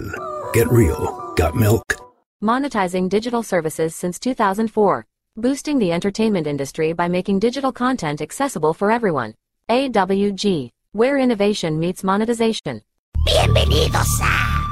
[0.00, 0.12] real.
[0.52, 1.32] Get real.
[1.36, 1.82] Got milk.
[2.42, 5.06] Monetizing digital services since 2004.
[5.36, 9.34] Boosting the entertainment industry by making digital content accessible for everyone.
[9.70, 12.82] AWG, where innovation meets monetization.
[13.24, 14.66] Bienvenidos a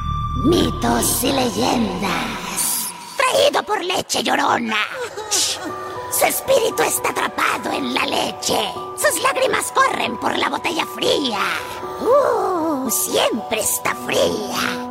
[0.45, 2.89] Mitos y Leyendas.
[3.17, 4.85] Traído por Leche Llorona.
[6.13, 8.59] Su espíritu está atrapado en la leche.
[8.97, 11.39] Sus lágrimas corren por la botella fría.
[12.01, 14.90] Uh, siempre está fría.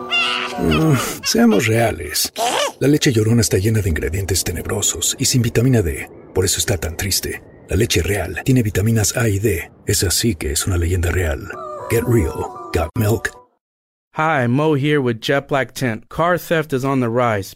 [0.62, 2.32] Mm, seamos reales.
[2.34, 2.42] ¿Qué?
[2.80, 6.10] La leche llorona está llena de ingredientes tenebrosos y sin vitamina D.
[6.34, 7.42] Por eso está tan triste.
[7.70, 9.72] La leche real tiene vitaminas A y D.
[9.86, 11.50] Es así que es una leyenda real.
[11.90, 12.46] Get real.
[12.74, 13.30] Got milk.
[14.14, 16.10] Hi, Mo here with Jet Black Tent.
[16.10, 17.56] Car theft is on the rise.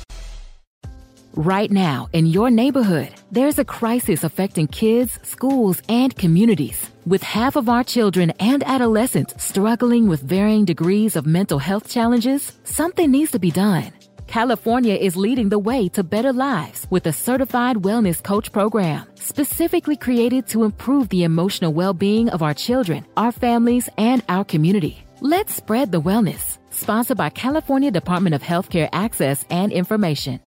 [1.35, 6.91] Right now, in your neighborhood, there's a crisis affecting kids, schools, and communities.
[7.05, 12.59] With half of our children and adolescents struggling with varying degrees of mental health challenges,
[12.65, 13.93] something needs to be done.
[14.27, 19.95] California is leading the way to better lives with a certified wellness coach program specifically
[19.95, 25.05] created to improve the emotional well-being of our children, our families, and our community.
[25.21, 26.57] Let's spread the wellness.
[26.71, 30.41] Sponsored by California Department of Healthcare Access and Information.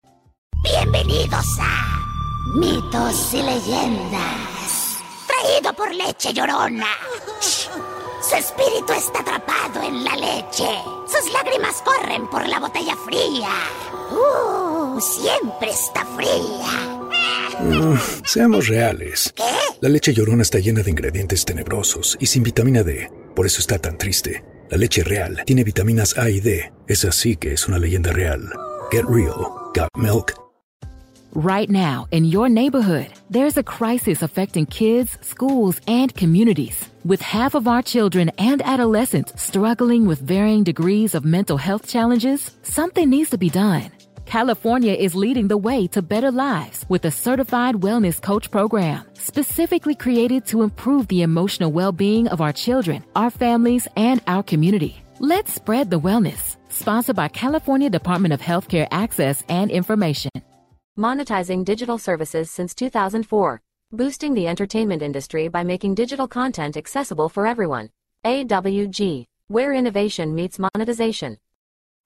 [0.65, 2.07] Bienvenidos a
[2.55, 4.97] Mitos y Leyendas.
[5.27, 6.87] Traído por Leche Llorona.
[7.39, 10.67] Su espíritu está atrapado en la leche.
[11.07, 13.51] Sus lágrimas corren por la botella fría.
[14.11, 17.99] Uh, siempre está fría.
[18.25, 19.35] Seamos reales.
[19.37, 19.45] ¿Qué?
[19.83, 23.11] La leche llorona está llena de ingredientes tenebrosos y sin vitamina D.
[23.37, 24.43] Por eso está tan triste.
[24.71, 26.73] La leche real tiene vitaminas A y D.
[26.89, 28.51] Es así que es una leyenda real.
[28.91, 29.53] Get real.
[29.75, 30.44] Got milk.
[31.37, 36.89] Right now, in your neighborhood, there's a crisis affecting kids, schools, and communities.
[37.05, 42.53] With half of our children and adolescents struggling with varying degrees of mental health challenges,
[42.63, 43.91] something needs to be done.
[44.27, 49.97] California is leading the way to better lives with a certified wellness coach program specifically
[49.97, 55.03] created to improve the emotional well-being of our children, our families, and our community.
[55.19, 56.59] Let's spread the wellness.
[56.69, 60.31] Sponsored by California Department of Healthcare Access and Information.
[60.97, 63.61] Monetizing digital services since 2004.
[63.91, 67.91] Boosting the entertainment industry by making digital content accessible for everyone.
[68.25, 71.39] AWG, where innovation meets monetization.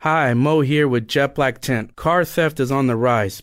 [0.00, 1.97] Hi, Mo here with Jet Black Tent.
[1.97, 3.43] Car theft is on the rise.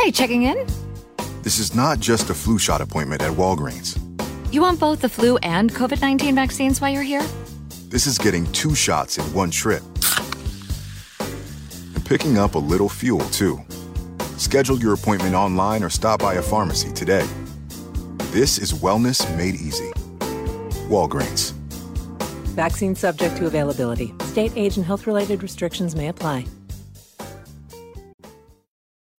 [0.00, 0.64] Hey, checking in?
[1.42, 3.98] This is not just a flu shot appointment at Walgreens.
[4.52, 7.26] You want both the flu and COVID 19 vaccines while you're here?
[7.88, 9.82] This is getting two shots in one trip.
[11.18, 13.60] And picking up a little fuel, too.
[14.36, 17.26] Schedule your appointment online or stop by a pharmacy today.
[18.30, 19.90] This is wellness made easy.
[20.88, 21.54] Walgreens.
[22.54, 24.14] Vaccine subject to availability.
[24.20, 26.44] State, age, and health related restrictions may apply.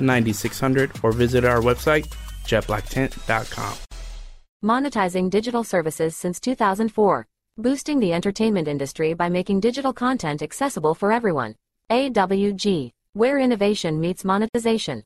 [0.00, 2.06] 9600, or visit our website,
[2.44, 3.74] jetblacktent.com.
[4.64, 7.26] Monetizing digital services since 2004.
[7.56, 11.54] Boosting the entertainment industry by making digital content accessible for everyone.
[11.90, 15.04] AWG, where innovation meets monetization.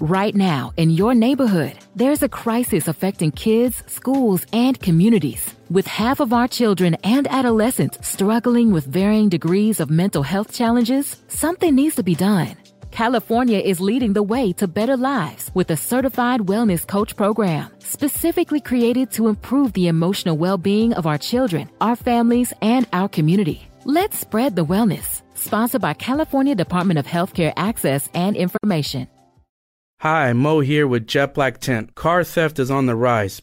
[0.00, 5.54] Right now, in your neighborhood, there's a crisis affecting kids, schools, and communities.
[5.70, 11.22] With half of our children and adolescents struggling with varying degrees of mental health challenges,
[11.28, 12.56] something needs to be done.
[12.94, 18.60] California is leading the way to better lives with a certified wellness coach program specifically
[18.60, 23.68] created to improve the emotional well being of our children, our families, and our community.
[23.84, 25.22] Let's spread the wellness.
[25.34, 29.08] Sponsored by California Department of Healthcare Access and Information.
[29.98, 31.96] Hi, Mo here with Jet Black Tent.
[31.96, 33.42] Car theft is on the rise.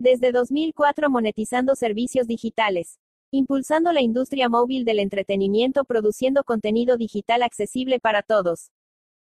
[0.00, 3.00] Desde 2004 monetizando servicios digitales.
[3.32, 8.70] Impulsando la industria móvil del entretenimiento produciendo contenido digital accesible para todos.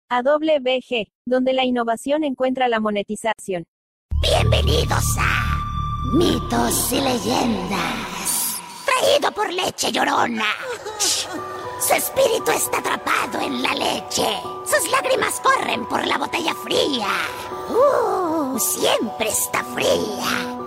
[0.09, 3.65] AWG, donde la innovación encuentra la monetización.
[4.21, 5.57] Bienvenidos a
[6.13, 8.61] Mitos y Leyendas.
[8.85, 10.51] Traído por Leche Llorona.
[11.81, 14.27] Su espíritu está atrapado en la leche.
[14.65, 17.07] Sus lágrimas corren por la botella fría.
[17.69, 20.58] Uh, siempre está fría.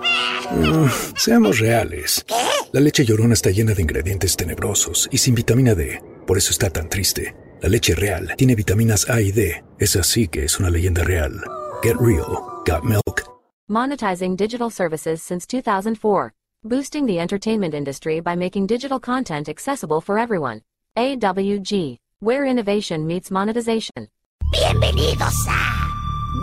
[0.54, 2.24] Mm, seamos reales.
[2.72, 6.02] La leche llorona está llena de ingredientes tenebrosos y sin vitamina D.
[6.26, 7.34] Por eso está tan triste.
[7.60, 9.64] La leche real tiene vitaminas A y D.
[9.78, 11.42] Es así que es una leyenda real.
[11.82, 12.38] Get real.
[12.66, 13.22] Got milk.
[13.68, 16.32] Monetizing digital services since 2004.
[16.64, 20.62] Boosting the entertainment industry by making digital content accessible for everyone.
[20.96, 24.08] AWG, where innovation meets monetization.
[24.52, 25.88] Bienvenidos a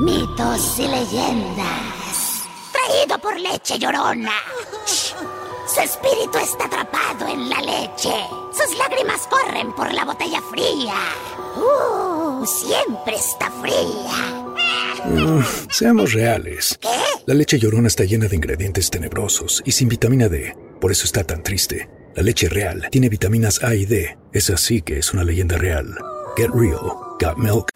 [0.02, 1.99] Mitos y Leyendas.
[2.90, 4.32] Traído por Leche Llorona.
[4.86, 8.14] Su espíritu está atrapado en la leche.
[8.52, 10.96] Sus lágrimas corren por la botella fría.
[11.56, 15.44] Uh, siempre está fría.
[15.70, 16.80] Seamos reales.
[17.28, 20.56] La leche llorona está llena de ingredientes tenebrosos y sin vitamina D.
[20.82, 21.88] Por eso está tan triste.
[22.16, 24.18] La leche real tiene vitaminas A y D.
[24.34, 25.96] Es así que es una leyenda real.
[26.36, 26.98] Get real.
[27.20, 27.70] Got milk.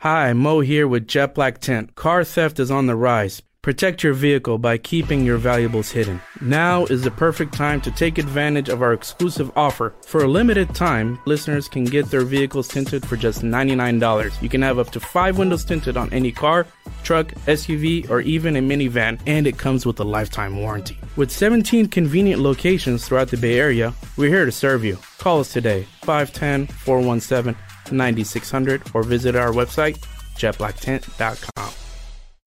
[0.00, 1.94] Hi, Mo here with Jet Black Tent.
[1.94, 3.42] Car theft is on the rise.
[3.60, 6.20] Protect your vehicle by keeping your valuables hidden.
[6.40, 9.94] Now is the perfect time to take advantage of our exclusive offer.
[10.06, 14.40] For a limited time, listeners can get their vehicles tinted for just $99.
[14.40, 16.68] You can have up to five windows tinted on any car,
[17.02, 20.96] truck, SUV, or even a minivan, and it comes with a lifetime warranty.
[21.16, 24.98] With 17 convenient locations throughout the Bay Area, we're here to serve you.
[25.18, 27.60] Call us today, 510 417
[27.90, 29.98] 9600, or visit our website,
[30.36, 31.87] jetblacktent.com.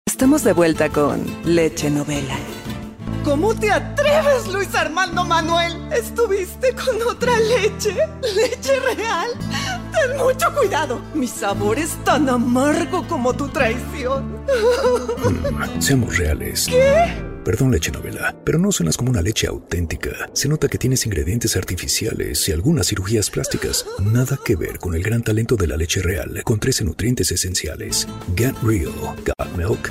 [0.09, 2.35] Estamos de vuelta con Leche Novela.
[3.25, 5.93] ¿Cómo te atreves, Luis Armando Manuel?
[5.93, 7.95] ¿Estuviste con otra leche?
[8.35, 9.29] ¿Leche real?
[9.93, 11.01] Ten mucho cuidado.
[11.15, 14.39] Mi sabor es tan amargo como tu traición.
[15.25, 16.67] Mm, seamos reales.
[16.69, 17.29] ¿Qué?
[17.45, 20.29] Perdón, leche novela, pero no suenas como una leche auténtica.
[20.35, 23.87] Se nota que tienes ingredientes artificiales y algunas cirugías plásticas.
[24.01, 28.07] Nada que ver con el gran talento de la leche real, con 13 nutrientes esenciales.
[28.37, 28.93] Get real.
[29.25, 29.91] Got milk.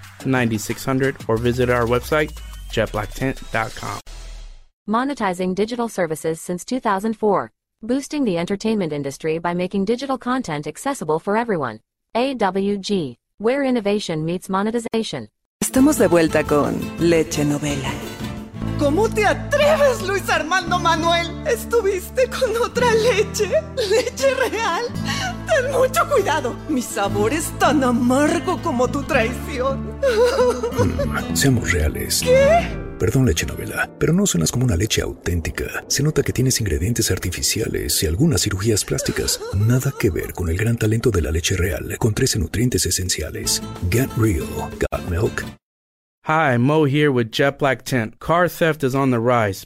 [0.25, 2.31] 9600, or visit our website,
[2.71, 3.99] jetblacktent.com.
[4.87, 7.51] Monetizing digital services since 2004.
[7.83, 11.79] Boosting the entertainment industry by making digital content accessible for everyone.
[12.15, 15.29] AWG, where innovation meets monetization.
[15.61, 17.91] Estamos de vuelta con Leche Novela.
[18.79, 21.47] ¿Cómo te atreves, Luis Armando Manuel?
[21.47, 23.49] ¿Estuviste con otra leche?
[23.75, 24.85] ¿Leche real?
[25.47, 26.55] Ten mucho cuidado.
[26.69, 29.91] Mi sabor es tan amargo como tu traición.
[30.01, 32.21] Mm, seamos reales.
[32.23, 32.81] ¿Qué?
[32.99, 35.83] Perdón, leche novela, pero no suenas como una leche auténtica.
[35.87, 39.39] Se nota que tienes ingredientes artificiales y algunas cirugías plásticas.
[39.55, 43.63] Nada que ver con el gran talento de la leche real, con 13 nutrientes esenciales.
[43.89, 44.45] Get real.
[44.91, 45.43] Got milk.
[46.25, 48.19] Hi, Mo here with Jet Black Tent.
[48.19, 49.65] Car theft is on the rise.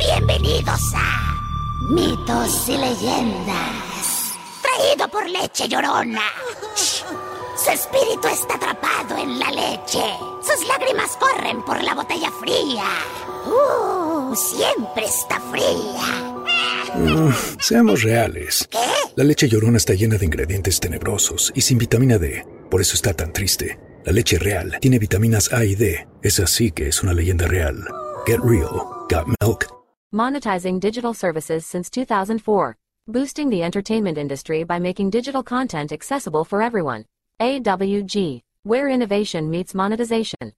[0.00, 1.36] Bienvenidos a
[1.90, 4.32] Mitos y Leyendas.
[4.62, 6.22] Traído por Leche Llorona.
[6.74, 7.04] Shh.
[7.62, 10.02] Su espíritu está atrapado en la leche.
[10.40, 12.84] Sus lágrimas corren por la botella fría.
[13.46, 17.34] Uh, siempre está fría.
[17.60, 18.66] Seamos reales.
[19.16, 22.46] La leche llorona está llena de ingredientes tenebrosos y sin vitamina D.
[22.70, 23.78] Por eso está tan triste.
[24.06, 26.08] La leche real tiene vitaminas A y D.
[26.22, 27.86] Es así que es una leyenda real.
[28.26, 28.86] Get real.
[29.10, 29.79] Got milk.
[30.12, 32.76] Monetizing digital services since 2004.
[33.06, 37.04] Boosting the entertainment industry by making digital content accessible for everyone.
[37.40, 38.40] AWG.
[38.64, 40.52] Where innovation meets monetization.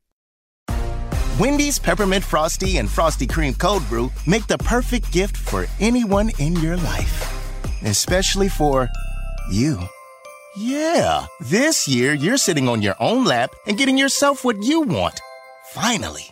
[1.39, 6.57] Wendy's Peppermint Frosty and Frosty Cream Cold Brew make the perfect gift for anyone in
[6.57, 7.21] your life.
[7.83, 8.89] Especially for
[9.51, 9.79] you.
[10.57, 15.21] Yeah, this year you're sitting on your own lap and getting yourself what you want.
[15.73, 16.32] Finally.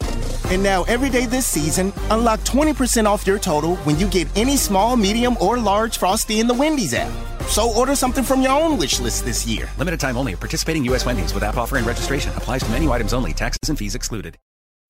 [0.50, 4.56] And now, every day this season, unlock 20% off your total when you get any
[4.56, 7.12] small, medium, or large Frosty in the Wendy's app.
[7.48, 9.68] So order something from your own wish list this year.
[9.78, 10.36] Limited time only.
[10.36, 11.06] Participating U.S.
[11.06, 13.32] Wendy's with app offer and registration applies to menu items only.
[13.32, 14.38] Taxes and fees excluded.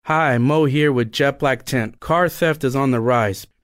[0.06, 2.00] Hi, Mo here with Jet Black Tent.
[2.00, 3.46] Car theft is on the rise.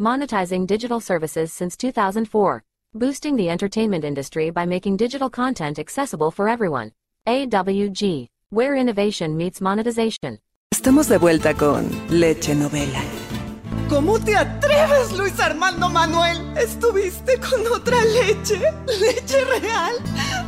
[0.00, 2.62] Monetizing digital services since 2004.
[2.94, 6.92] Boosting the entertainment industry by making digital content accessible for everyone.
[7.26, 8.26] AWG.
[8.48, 10.38] Where innovation meets monetization.
[10.72, 13.29] Estamos de vuelta con Leche Novela.
[13.88, 16.56] ¿Cómo te atreves, Luis Armando Manuel?
[16.56, 18.60] ¿Estuviste con otra leche?
[19.00, 19.94] ¿Leche real?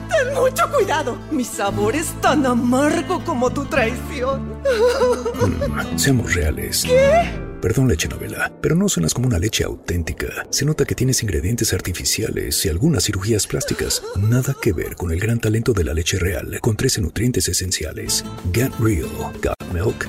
[0.08, 1.18] Ten mucho cuidado.
[1.30, 4.60] Mi sabor es tan amargo como tu traición.
[4.62, 6.84] Mm, seamos reales.
[6.84, 7.52] ¿Qué?
[7.60, 10.46] Perdón, leche novela, pero no suenas como una leche auténtica.
[10.50, 14.02] Se nota que tienes ingredientes artificiales y algunas cirugías plásticas.
[14.16, 18.24] Nada que ver con el gran talento de la leche real, con 13 nutrientes esenciales.
[18.52, 19.08] Get real.
[19.40, 20.08] Got milk.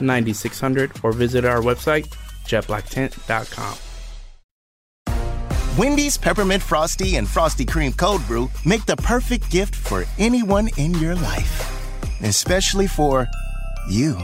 [0.00, 2.06] 9600, or visit our website,
[2.44, 3.78] jetblacktent.com.
[5.76, 10.94] Wendy's Peppermint Frosty and Frosty Cream Cold Brew make the perfect gift for anyone in
[10.94, 11.70] your life.
[12.22, 13.26] Especially for
[13.90, 14.16] you.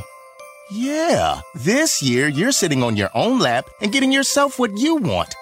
[0.71, 5.35] Yeah, this year you're sitting on your own lap and getting yourself what you want.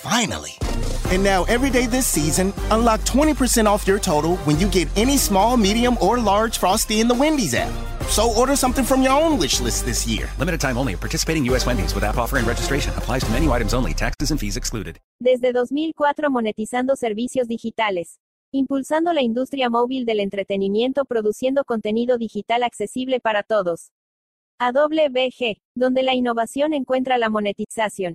[0.00, 0.58] Finally.
[1.12, 5.16] And now, every day this season, unlock 20% off your total when you get any
[5.16, 7.72] small, medium, or large Frosty in the Wendy's app.
[8.08, 10.28] So order something from your own wish list this year.
[10.38, 10.96] Limited time only.
[10.96, 11.66] Participating U.S.
[11.66, 13.94] Wendy's with app offer and registration applies to menu items only.
[13.94, 14.98] Taxes and fees excluded.
[15.20, 18.18] Desde 2004 monetizando servicios digitales.
[18.52, 23.90] Impulsando la industria móvil del entretenimiento produciendo contenido digital accesible para todos.
[24.58, 28.14] AWG, donde la innovación encuentra la monetización.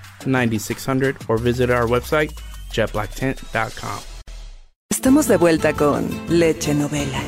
[0.25, 2.31] 9600, or visit our website,
[2.71, 3.99] jetblacktent.com.
[4.89, 7.19] Estamos de vuelta con Leche Novela.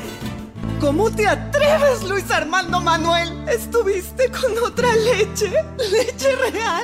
[0.80, 3.48] ¿Cómo te atreves, Luis Armando Manuel?
[3.48, 5.50] ¿Estuviste con otra leche?
[5.78, 6.84] ¿Leche real?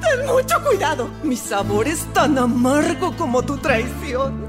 [0.00, 1.10] Ten mucho cuidado.
[1.22, 4.46] Mi sabor es tan amargo como tu traición.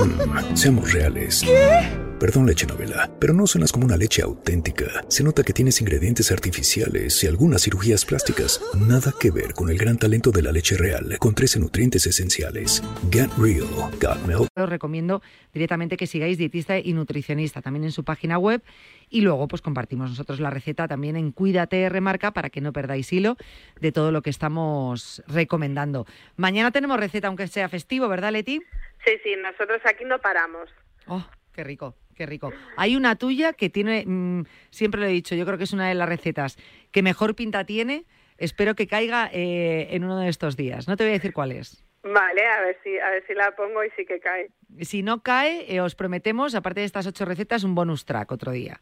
[0.00, 1.42] Mm, seamos reales.
[1.42, 2.01] ¿Qué?
[2.22, 4.84] Perdón, leche novela, pero no suenas como una leche auténtica.
[5.08, 8.60] Se nota que tienes ingredientes artificiales y algunas cirugías plásticas.
[8.78, 12.80] Nada que ver con el gran talento de la leche real, con 13 nutrientes esenciales.
[13.10, 13.66] Get Real,
[14.00, 14.46] Got Milk.
[14.54, 15.20] Os recomiendo
[15.52, 18.62] directamente que sigáis dietista y nutricionista también en su página web
[19.10, 23.12] y luego pues compartimos nosotros la receta también en Cuídate Remarca para que no perdáis
[23.12, 23.36] hilo
[23.80, 26.06] de todo lo que estamos recomendando.
[26.36, 28.62] Mañana tenemos receta aunque sea festivo, ¿verdad Leti?
[29.04, 30.70] Sí, sí, nosotros aquí no paramos.
[31.08, 32.52] Oh, qué rico, qué rico.
[32.76, 35.88] Hay una tuya que tiene, mm, siempre lo he dicho, yo creo que es una
[35.88, 36.56] de las recetas
[36.90, 38.04] que mejor pinta tiene.
[38.38, 40.88] Espero que caiga eh, en uno de estos días.
[40.88, 41.84] No te voy a decir cuál es.
[42.02, 44.50] Vale, a ver si, a ver si la pongo y sí que cae.
[44.80, 48.50] Si no cae, eh, os prometemos, aparte de estas ocho recetas, un bonus track otro
[48.50, 48.80] día.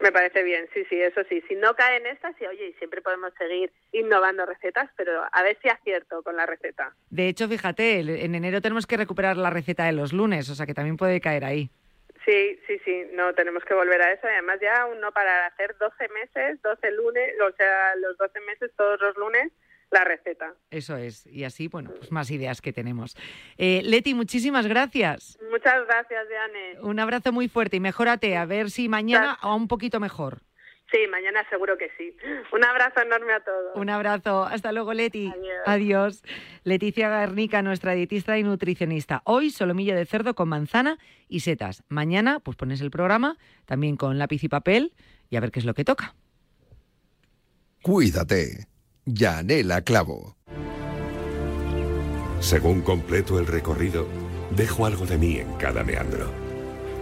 [0.00, 1.42] Me parece bien, sí, sí, eso sí.
[1.48, 5.56] Si no cae en esta, sí, oye, siempre podemos seguir innovando recetas, pero a ver
[5.62, 6.94] si acierto con la receta.
[7.10, 10.66] De hecho, fíjate, en enero tenemos que recuperar la receta de los lunes, o sea
[10.66, 11.70] que también puede caer ahí.
[12.24, 14.26] Sí, sí, sí, no, tenemos que volver a eso.
[14.26, 18.70] Además, ya aún no para hacer 12 meses, 12 lunes, o sea, los 12 meses
[18.76, 19.52] todos los lunes,
[19.90, 20.54] la receta.
[20.70, 23.16] Eso es, y así, bueno, pues más ideas que tenemos.
[23.58, 25.38] Eh, Leti, muchísimas gracias.
[25.50, 26.80] Muchas gracias, Diane.
[26.80, 30.40] Un abrazo muy fuerte y mejórate, a ver si mañana o un poquito mejor.
[30.94, 32.16] Sí, mañana seguro que sí.
[32.52, 33.74] Un abrazo enorme a todos.
[33.74, 34.44] Un abrazo.
[34.44, 35.32] Hasta luego, Leti.
[35.66, 36.22] Adiós.
[36.62, 39.20] Leticia Garnica, nuestra dietista y nutricionista.
[39.24, 40.98] Hoy solomillo de cerdo con manzana
[41.28, 41.82] y setas.
[41.88, 44.92] Mañana, pues pones el programa también con lápiz y papel
[45.30, 46.14] y a ver qué es lo que toca.
[47.82, 48.68] Cuídate.
[49.04, 50.36] Yanela Clavo.
[52.38, 54.06] Según completo el recorrido,
[54.50, 56.30] dejo algo de mí en cada meandro.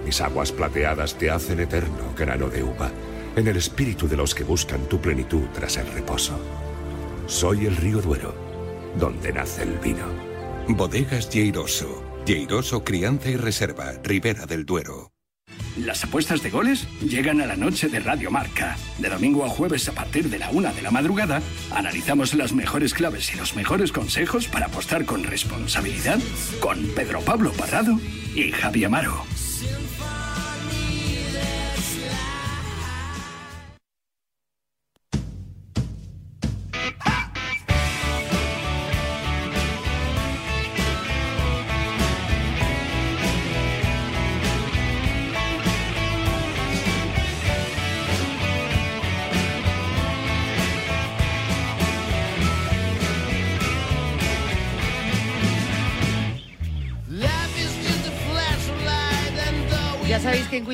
[0.07, 2.91] Mis aguas plateadas te hacen eterno grano de uva,
[3.37, 6.39] en el espíritu de los que buscan tu plenitud tras el reposo.
[7.27, 8.35] Soy el río Duero,
[8.99, 10.07] donde nace el vino.
[10.69, 12.03] Bodegas Lleiroso.
[12.25, 15.13] Lleiroso Crianza y Reserva, Ribera del Duero.
[15.77, 18.77] Las apuestas de goles llegan a la noche de Radio Marca.
[18.99, 22.93] De domingo a jueves a partir de la una de la madrugada, analizamos las mejores
[22.93, 26.21] claves y los mejores consejos para apostar con responsabilidad
[26.61, 27.99] con Pedro Pablo Parrado
[28.35, 29.25] y Javi Amaro.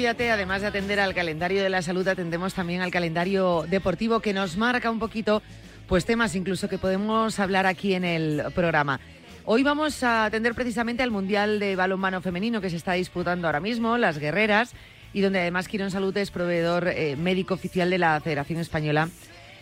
[0.08, 4.56] Además de atender al calendario de la salud, atendemos también al calendario deportivo que nos
[4.56, 5.42] marca un poquito
[5.86, 9.00] pues temas incluso que podemos hablar aquí en el programa.
[9.44, 13.60] Hoy vamos a atender precisamente al Mundial de Balonmano Femenino que se está disputando ahora
[13.60, 14.72] mismo, las guerreras,
[15.12, 19.10] y donde además Quirón Salud es proveedor eh, médico oficial de la Federación Española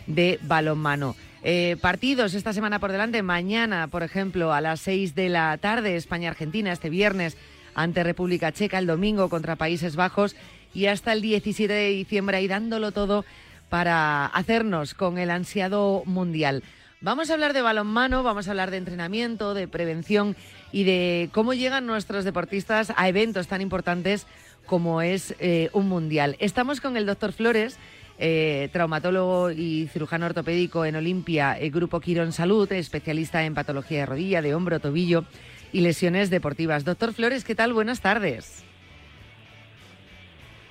[0.05, 1.17] de Balonmano.
[1.43, 3.21] Eh, partidos esta semana por delante.
[3.21, 6.71] Mañana, por ejemplo, a las 6 de la tarde, España-Argentina.
[6.71, 7.37] Este viernes
[7.77, 8.79] ante República Checa.
[8.79, 10.35] El domingo contra Países Bajos.
[10.73, 13.23] Y hasta el 17 de diciembre ahí dándolo todo
[13.69, 16.63] para hacernos con el ansiado Mundial.
[16.99, 20.35] Vamos a hablar de balonmano, vamos a hablar de entrenamiento, de prevención
[20.71, 24.25] y de cómo llegan nuestros deportistas a eventos tan importantes
[24.65, 26.35] como es eh, un mundial.
[26.39, 27.77] Estamos con el doctor Flores,
[28.17, 34.05] eh, traumatólogo y cirujano ortopédico en Olimpia, el Grupo Quirón Salud, especialista en patología de
[34.07, 35.25] rodilla, de hombro, tobillo
[35.71, 36.85] y lesiones deportivas.
[36.85, 37.73] Doctor Flores, ¿qué tal?
[37.73, 38.63] Buenas tardes.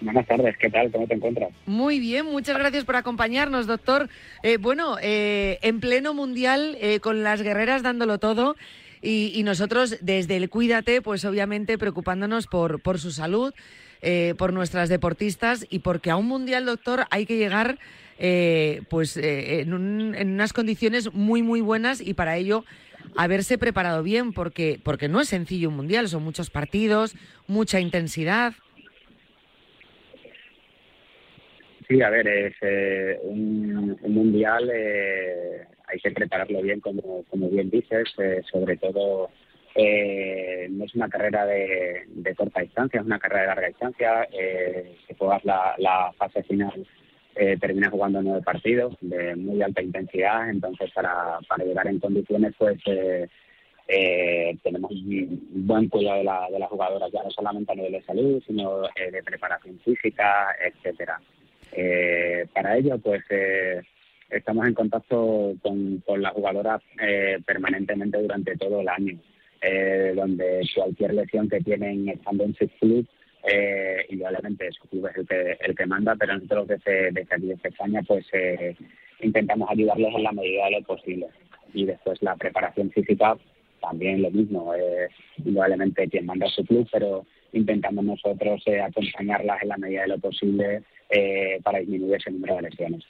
[0.01, 0.91] Buenas tardes, ¿qué tal?
[0.93, 1.51] ¿Cómo te encuentras?
[1.65, 4.09] Muy bien, muchas gracias por acompañarnos, doctor.
[4.43, 8.57] Eh, bueno, eh, en pleno mundial, eh, con las guerreras dándolo todo,
[9.03, 13.53] y, y, nosotros desde el Cuídate, pues obviamente preocupándonos por, por su salud,
[14.39, 17.79] por nuestras deportistas y porque a un mundial, doctor, hay que llegar
[18.89, 22.65] pues en, un, en unas condiciones muy, muy buenas y para ello
[23.16, 27.14] haberse preparado bien, porque, porque no es sencillo un mundial, son muchos partidos,
[27.47, 28.55] mucha intensidad.
[31.88, 37.49] Sí, a ver, es eh, un, un, mundial, eh, hay que prepararlo bien, como, como
[37.49, 39.31] bien dices, eh, sobre todo
[39.79, 44.29] eh, no es una carrera de, de, corta distancia, es una carrera de larga distancia.
[44.33, 46.87] Eh, si juegas la, la fase final,
[47.37, 52.55] eh, terminas jugando nueve partidos de muy alta intensidad, entonces para, para llegar en condiciones,
[52.59, 53.29] pues eh,
[53.88, 57.92] eh, tenemos un buen cuidado de, la, de las jugadoras, ya no solamente a nivel
[57.92, 61.20] de salud, sino eh, de preparación física, etcétera.
[61.72, 63.22] Eh, para ello, pues
[64.31, 69.18] estamos en contacto con, con las jugadoras eh, permanentemente durante todo el año,
[70.14, 73.07] donde cualquier lesión que tienen estando en Six Club,
[73.44, 77.46] eh, indudablemente su club es el que, el que manda, pero nosotros desde, desde aquí,
[77.46, 78.75] desde España, pues eh,
[79.20, 81.27] intentamos ayudarles en la medida de lo posible.
[81.75, 83.37] Y después la preparación física,
[83.81, 89.68] también lo mismo, eh, indudablemente quien manda su club, pero intentamos nosotros eh, acompañarlas en
[89.68, 93.05] la medida de lo posible eh, para disminuir ese número de lesiones.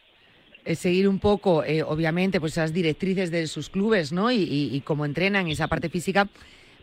[0.64, 4.32] Es seguir un poco, eh, obviamente, pues esas directrices de sus clubes, ¿no?
[4.32, 6.28] Y, y, y cómo entrenan esa parte física,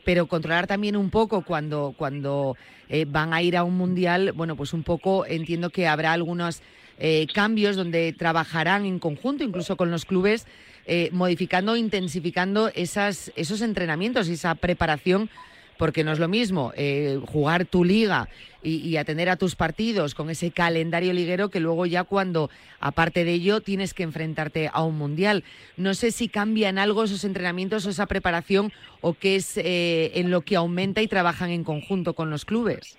[0.04, 2.56] pero controlar también un poco cuando, cuando
[2.89, 6.62] eh, van a ir a un mundial, bueno, pues un poco entiendo que habrá algunos
[7.00, 10.46] eh, cambios donde trabajarán en conjunto, incluso con los clubes,
[10.86, 15.30] eh, modificando, intensificando esas, esos entrenamientos y esa preparación
[15.84, 18.30] porque no es lo mismo eh, jugar tu liga
[18.63, 23.34] y, atender a tus partidos con ese calendario liguero que luego ya cuando, aparte de
[23.34, 25.43] ello, tienes que enfrentarte a un mundial.
[25.76, 30.32] No sé si cambian algo esos entrenamientos o esa preparación o qué es eh, en
[30.32, 32.98] lo que aumenta y trabajan en conjunto con los clubes.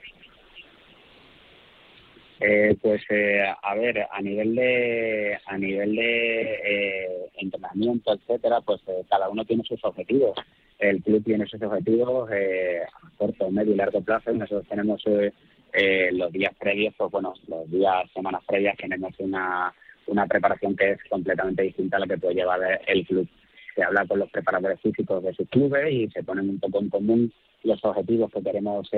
[2.47, 8.83] Eh, pues eh, a ver, a nivel de a nivel de eh, entrenamiento, etcétera, pues
[8.87, 10.37] eh, cada uno tiene sus objetivos.
[10.79, 14.31] El club tiene sus objetivos eh, a corto, medio y largo plazo.
[14.33, 19.73] Nosotros tenemos eh, los días previos, pues bueno, los días, semanas previas tenemos una
[20.07, 23.27] una preparación que es completamente distinta a la que puede llevar el club.
[23.75, 26.91] Se habla con los preparadores físicos de sus clubes y se ponen un poco en
[26.91, 28.91] común los objetivos que queremos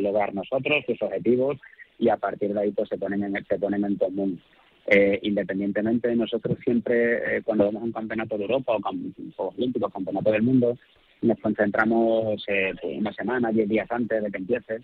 [0.00, 1.58] lograr nosotros, sus objetivos,
[1.98, 4.40] y a partir de ahí pues se ponen en, se ponen en común.
[4.86, 9.92] Eh, independientemente, nosotros siempre, eh, cuando vamos a un campeonato de Europa o Juegos Olímpicos,
[9.92, 10.78] campeonato del mundo,
[11.20, 14.80] nos concentramos eh, pues una semana, diez días antes de que empiece,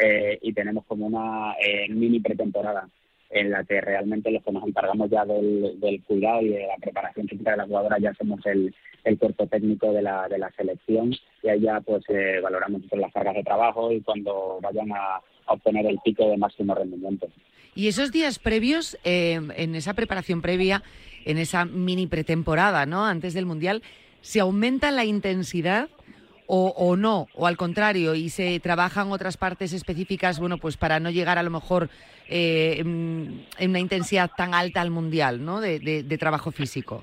[0.00, 2.88] eh, y tenemos como una eh, mini pretemporada
[3.30, 6.76] en la que realmente los que nos encargamos ya del, del cuidado y de la
[6.80, 10.50] preparación física de las jugadoras ya somos el, el cuerpo técnico de la, de la
[10.52, 15.20] selección y ya pues eh, valoramos las cargas de trabajo y cuando vayan a,
[15.52, 17.28] obtener el pico de máximo rendimiento.
[17.74, 20.82] Y esos días previos, eh, en esa preparación previa,
[21.24, 23.04] en esa mini pretemporada, ¿no?
[23.04, 23.82] Antes del Mundial,
[24.20, 25.88] ¿se aumenta la intensidad
[26.50, 27.28] o, no?
[27.34, 31.42] O al contrario, y se trabajan otras partes específicas, bueno, pues para no llegar a
[31.42, 31.90] lo mejor
[32.28, 35.60] eh, en, una intensidad tan alta al Mundial, ¿no?
[35.60, 37.02] De trabajo físico.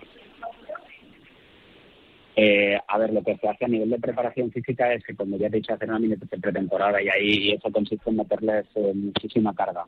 [2.37, 5.37] Eh, a ver, lo que se hace a nivel de preparación física es que, como
[5.37, 8.91] ya te he dicho, hacer una mini pretemporada y ahí eso consiste en meterles eh,
[8.93, 9.85] muchísima carga.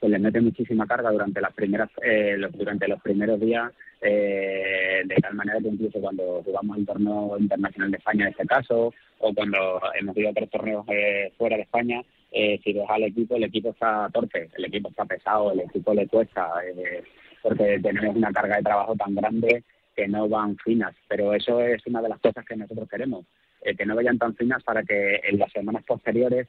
[0.00, 5.02] Se les mete muchísima carga durante las primeras, eh, los, durante los primeros días, eh,
[5.04, 8.94] de tal manera que incluso cuando jugamos el torneo internacional de España en este caso,
[9.18, 13.02] o cuando hemos ido a otros torneos eh, fuera de España, eh, si ves al
[13.02, 16.48] equipo, el equipo está torpe, el equipo está pesado, el equipo le cuesta,
[17.42, 19.64] porque tenemos una carga de trabajo tan grande
[20.00, 23.26] que no van finas, pero eso es una de las cosas que nosotros queremos,
[23.60, 26.48] eh, que no vayan tan finas para que en las semanas posteriores,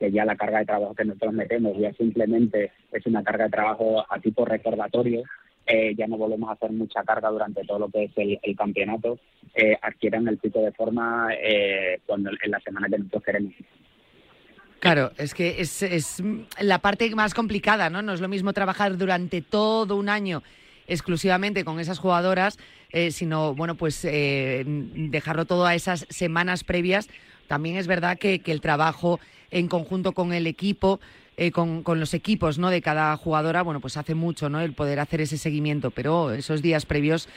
[0.00, 3.50] que ya la carga de trabajo que nosotros metemos ya simplemente es una carga de
[3.50, 5.22] trabajo a tipo recordatorio,
[5.64, 8.56] eh, ya no volvemos a hacer mucha carga durante todo lo que es el, el
[8.56, 9.20] campeonato,
[9.54, 13.54] eh, adquieran el pico de forma eh, cuando en la semana que nosotros queremos.
[14.80, 16.20] Claro, es que es, es
[16.60, 18.02] la parte más complicada, ¿no?
[18.02, 20.42] No es lo mismo trabajar durante todo un año
[20.88, 22.58] exclusivamente con esas jugadoras,
[22.90, 27.08] eh, sino, bueno, pues eh, dejarlo todo a esas semanas previas.
[27.46, 29.20] También es verdad que, el trabajo
[29.50, 30.98] en conjunto con el equipo,
[31.36, 32.70] eh, con, con, los equipos ¿no?
[32.70, 34.60] de cada jugadora, bueno, pues hace mucho, ¿no?
[34.60, 37.28] El poder hacer ese seguimiento, pero esos días previos,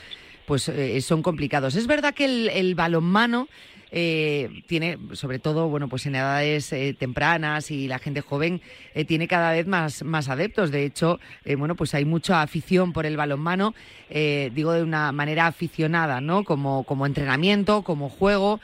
[0.46, 0.70] pues
[1.02, 1.76] son complicados.
[1.76, 3.48] Es verdad que el balonmano
[3.94, 8.62] eh, tiene, sobre todo, bueno, pues en edades eh, tempranas y la gente joven
[8.94, 10.70] eh, tiene cada vez más, más adeptos.
[10.70, 11.20] De hecho,
[11.58, 13.74] bueno, pues hay mucha afición por el balonmano,
[14.08, 16.42] digo de una manera aficionada, ¿no?
[16.44, 18.60] Como, como entrenamiento, como juego.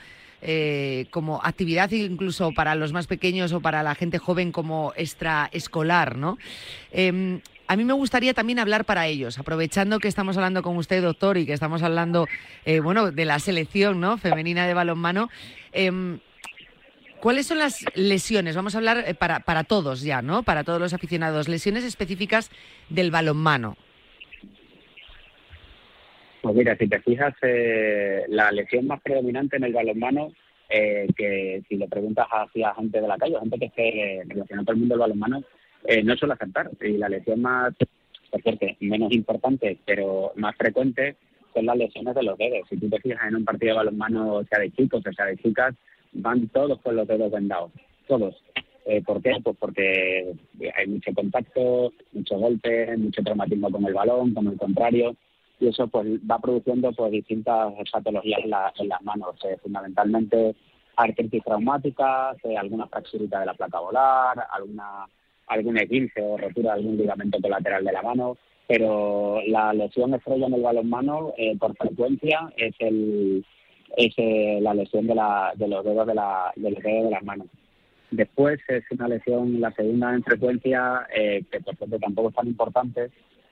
[1.11, 6.37] Como actividad incluso para los más pequeños o para la gente joven como extraescolar, ¿no?
[6.93, 11.03] Eh, a mí me gustaría también hablar para ellos, aprovechando que estamos hablando con usted,
[11.03, 12.27] doctor, y que estamos hablando,
[12.65, 14.17] eh, bueno, de la selección, ¿no?
[14.17, 15.29] Femenina de balonmano.
[15.71, 16.17] Eh,
[17.19, 18.55] ¿Cuáles son las lesiones?
[18.55, 20.41] Vamos a hablar eh, para, para todos ya, ¿no?
[20.41, 21.47] Para todos los aficionados.
[21.47, 22.49] Lesiones específicas
[22.89, 23.77] del balonmano.
[26.41, 30.31] Pues mira, si te fijas, eh, la lesión más predominante en el balonmano,
[30.69, 34.75] eh, que si le preguntas hacia gente de la calle, gente que esté relacionada con
[34.75, 35.43] el mundo del balonmano,
[35.85, 36.69] eh, no suele aceptar.
[36.81, 37.73] Y la lesión más,
[38.29, 41.15] por cierto, menos importante, pero más frecuente,
[41.53, 42.67] son las lesiones de los dedos.
[42.69, 45.37] Si tú te fijas en un partido de balonmano, sea de chicos o sea de
[45.37, 45.75] chicas,
[46.13, 47.71] van todos con los dedos vendados,
[48.07, 48.35] todos.
[48.85, 49.33] Eh, ¿Por qué?
[49.43, 50.33] Pues porque
[50.75, 55.15] hay mucho contacto, muchos golpes, mucho traumatismo con el balón, con el contrario,
[55.59, 59.35] y eso pues va produciendo pues distintas patologías en, la, en las manos.
[59.43, 60.55] Eh, fundamentalmente
[60.95, 65.07] artritis traumáticas, eh, alguna fracturita de la placa volar, alguna
[65.49, 70.47] algún esguince o rotura de algún ligamento colateral de la mano, pero la lesión estrella
[70.47, 73.43] en el balonmano eh, por frecuencia es el
[73.97, 77.11] es eh, la lesión de, la, de los dedos de, la, de los dedos de
[77.11, 77.47] las manos.
[78.11, 82.47] Después es una lesión, la segunda en frecuencia, eh, que por cierto tampoco es tan
[82.47, 83.09] importante,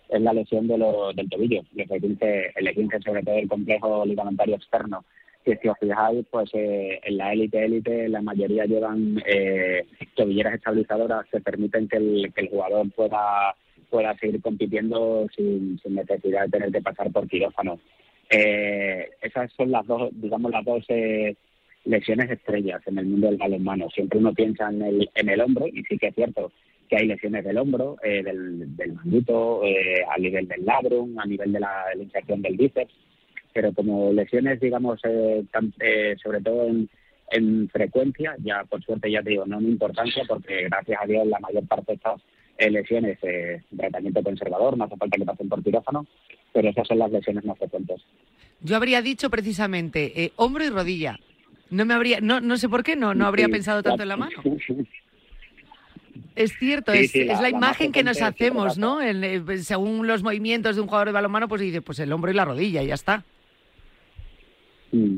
[0.09, 4.55] es la lesión de lo, del tobillo, el esguince, el sobre todo el complejo ligamentario
[4.55, 5.03] externo.
[5.47, 10.55] Que si os fijáis, pues eh, en la élite élite la mayoría llevan eh, tobilleras
[10.55, 13.55] estabilizadoras que permiten que el, que el jugador pueda
[13.89, 17.79] pueda seguir compitiendo sin, sin necesidad de tener que pasar por quirófano.
[18.29, 21.33] Eh, esas son las dos, digamos, las dos eh,
[21.85, 23.89] lesiones estrellas en el mundo del balonmano.
[23.91, 26.51] Siempre uno piensa en el, en el hombro, y sí que es cierto
[26.89, 31.25] que hay lesiones del hombro, eh, del, del manguito, eh, a nivel del labrum, a
[31.25, 32.93] nivel de la, de la inserción del bíceps,
[33.57, 36.87] pero como lesiones, digamos, eh, tan- eh, sobre todo en,
[37.31, 41.25] en frecuencia, ya por suerte ya te digo, no en importancia, porque gracias a Dios
[41.25, 42.21] la mayor parte de estas
[42.59, 46.05] eh, lesiones eh, tratamiento conservador, no hace falta que pasen por quirófano,
[46.53, 47.99] pero esas son las lesiones más frecuentes.
[48.61, 51.17] Yo habría dicho precisamente eh, hombro y rodilla.
[51.71, 54.09] No me habría, no, no sé por qué, no, no habría Sí, pensado tanto en
[54.09, 54.35] la mano.
[56.35, 58.99] Es cierto, Sí, es, sí, es la- la, la imagen que nos hacemos, ¿no?
[59.43, 62.35] Pues, según los movimientos de un jugador de balonmano, pues dice, pues el hombro y
[62.35, 63.23] la rodilla, y ya está.
[64.91, 65.17] Mm.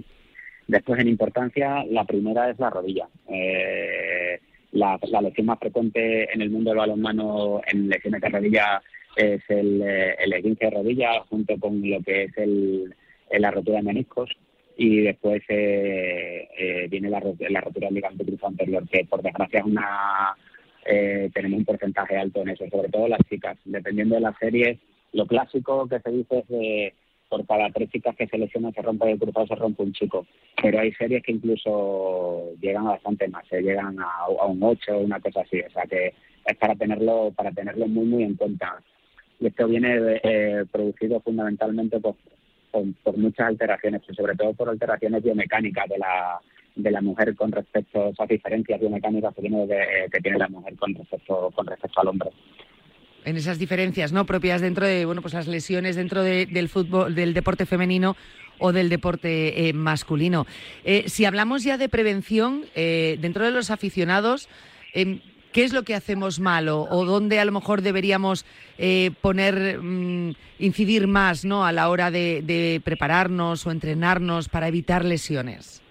[0.67, 3.07] Después, en importancia, la primera es la rodilla.
[3.27, 4.39] Eh,
[4.71, 8.81] la, lesión más frecuente en el mundo del balonmano en lesiones de rodilla
[9.15, 12.93] es el, eh, el esguince de rodilla, junto con lo que es el,
[13.31, 14.29] el- la rotura de meniscos.
[14.77, 19.59] Y después eh, eh, viene la, la rotura del ligamento cruzado anterior, que por desgracia
[19.59, 20.35] es una,
[20.85, 23.57] eh, tenemos un porcentaje alto en eso, sobre todo las chicas.
[23.65, 24.77] Dependiendo de las series,
[25.13, 26.93] lo clásico que se dice es de
[27.29, 30.25] por cada tres chicas que se se rompe el cruzado, se rompe un chico.
[30.61, 34.99] Pero hay series que incluso llegan a bastante más, se llegan a, un 8 o
[34.99, 35.59] una cosa así.
[35.61, 36.13] O sea que
[36.45, 38.81] es para tenerlo, para tenerlo muy, muy en cuenta.
[39.39, 42.15] Y esto viene eh, producido fundamentalmente por,
[42.71, 46.39] por, muchas alteraciones, y sobre todo por alteraciones biomecánicas de la,
[46.75, 50.49] de la mujer con respecto a esas diferencias biomecánicas que tiene, de- que tiene la
[50.49, 52.31] mujer con respecto, con respecto al hombre.
[53.25, 54.25] En esas diferencias, ¿no?
[54.25, 58.15] Propias dentro de, bueno, pues las lesiones dentro de- del fútbol, del deporte femenino
[58.57, 60.47] o del deporte eh, masculino.
[60.83, 64.49] Eh, si hablamos ya de prevención, eh, dentro de los aficionados,
[64.93, 65.19] em,
[65.51, 68.45] ¿qué es lo que hacemos mal o, dónde a lo mejor deberíamos
[68.77, 71.65] eh, poner, mm, incidir más, ¿no?
[71.65, 75.81] A la hora de prepararnos o entrenarnos para evitar lesiones.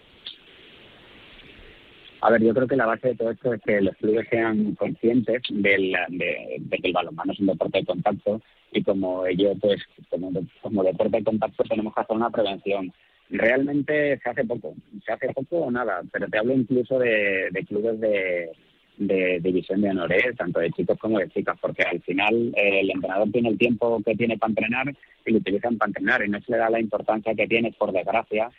[2.20, 4.74] A ver, yo creo que la base de todo esto es que los clubes sean
[4.74, 8.40] conscientes del- de, que el balonmano es un deporte de contacto
[8.72, 12.92] y como ello, pues, como, como deporte de contacto tenemos que hacer una prevención.
[13.30, 17.64] Realmente se hace poco, se hace poco o nada, pero te hablo incluso de, de
[17.66, 18.50] clubes de,
[18.96, 22.90] de división de honores, tanto de chicos como de chicas, porque al final eh, el
[22.90, 24.86] entrenador tiene el tiempo que tiene para entrenar
[25.24, 27.92] y lo utilizan para entrenar y no se le da la importancia que tiene, por
[27.92, 28.50] desgracia,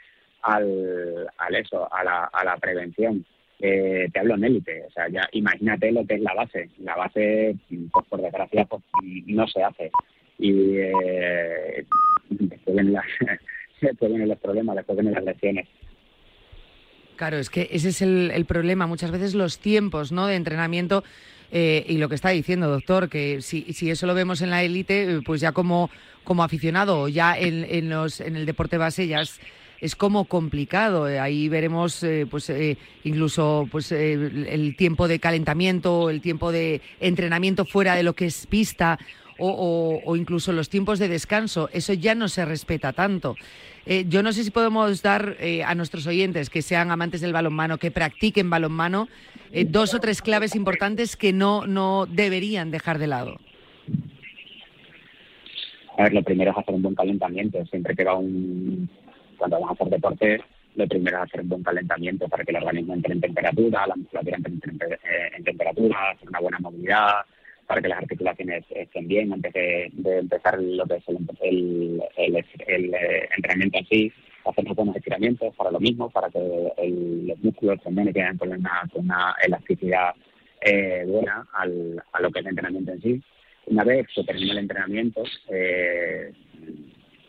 [0.44, 3.26] al, al eso, a la, a la prevención.
[3.62, 6.70] Eh, te hablo en élite, o sea, ya imagínate lo que es la base.
[6.80, 7.56] La base,
[7.92, 8.82] pues por desgracia, pues
[9.28, 9.92] no se hace.
[10.38, 11.86] Y eh,
[12.30, 13.06] después, vienen las,
[13.82, 15.68] después vienen los problemas, después vienen las lesiones.
[17.18, 18.88] Claro, es que ese es el, el problema.
[18.88, 20.28] Muchas veces los tiempos ¿no?
[20.28, 21.04] de entrenamiento
[21.52, 24.64] eh, y lo que está diciendo, doctor, que si, si eso lo vemos en la
[24.64, 25.90] élite, pues ya como,
[26.24, 29.42] como aficionado o ya en, en, los, en el deporte base ya es,
[29.82, 31.08] es como complicado.
[31.08, 36.52] Eh, Ahí veremos eh, pues eh, incluso pues eh, el, tiempo de calentamiento, el tiempo
[36.52, 39.00] de entrenamiento fuera de lo que es pista
[39.40, 41.70] o, incluso los tiempos de descanso.
[41.72, 43.36] Eso ya no se respeta tanto.
[43.86, 47.34] Eh, yo no sé si podemos dar eh, a nuestros oyentes que sean amantes del
[47.34, 49.08] balonmano, que practiquen balonmano,
[49.68, 53.40] dos o tres claves importantes que no, no deberían dejar de lado.
[55.98, 57.66] A ver, lo primero es hacer un buen calentamiento.
[57.66, 58.90] Siempre que un.
[59.40, 60.42] Cuando vamos a hacer deporte,
[60.76, 63.96] lo primero es hacer un buen calentamiento para que el organismo entre en temperatura, la
[63.96, 67.14] musculatura entre en, eh, temperatura, hacer una buena movilidad,
[67.66, 72.02] para que las articulaciones estén bien antes de, de empezar lo que es el, el,
[72.18, 74.14] el- el, eh, entrenamiento en sí.
[74.46, 79.06] Hacer buenos estiramientos para lo mismo, para que los músculos también queden con una, con
[79.06, 80.16] una elasticidad
[80.62, 83.22] eh, buena al, a lo que es el entrenamiento en sí.
[83.68, 86.32] Una vez que termina el entrenamiento, eh,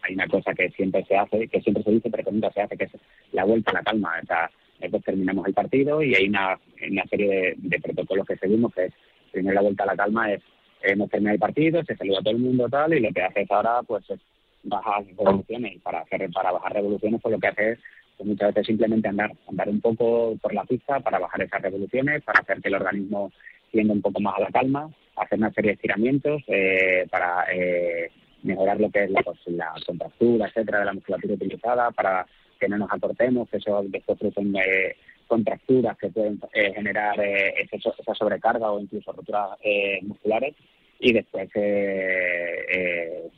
[0.02, 2.62] hay una cosa que siempre se hace, que siempre se dice, pero que nunca se
[2.62, 2.92] hace, que es
[3.32, 4.12] la vuelta a la calma.
[4.22, 6.58] O sea, después terminamos el partido y hay una,
[6.88, 8.92] una serie de, de protocolos que seguimos, que es
[9.32, 10.42] primero la vuelta a la calma es
[10.82, 13.50] hemos terminado el partido, se saluda a todo el mundo tal, y lo que haces
[13.50, 14.20] ahora pues es
[14.62, 15.76] bajar revoluciones.
[15.76, 17.84] Y para hacer, para bajar revoluciones, pues lo que haces es
[18.16, 22.22] pues muchas veces simplemente andar, andar un poco por la pista para bajar esas revoluciones,
[22.22, 23.32] para hacer que el organismo
[23.70, 28.10] tienda un poco más a la calma, hacer una serie de estiramientos eh, para eh,
[28.42, 32.26] mejorar lo que es la, pues, la contractura, etcétera, de la musculatura utilizada, para
[32.58, 34.96] que no nos acortemos, que eso después producen eh,
[35.30, 40.54] contracturas que pueden eh, generar eh, esa sobrecarga o incluso roturas eh, musculares
[40.98, 41.48] y después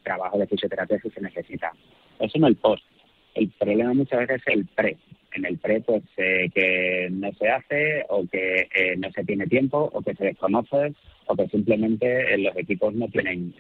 [0.02, 1.70] trabajo de fisioterapia si se necesita.
[2.18, 2.82] Eso no el post.
[3.34, 4.96] El problema muchas veces es el pre.
[5.34, 8.66] En el pre, pues que no se hace o que
[8.98, 10.94] no se tiene tiempo o que se desconoce
[11.26, 13.54] o que simplemente los equipos no tienen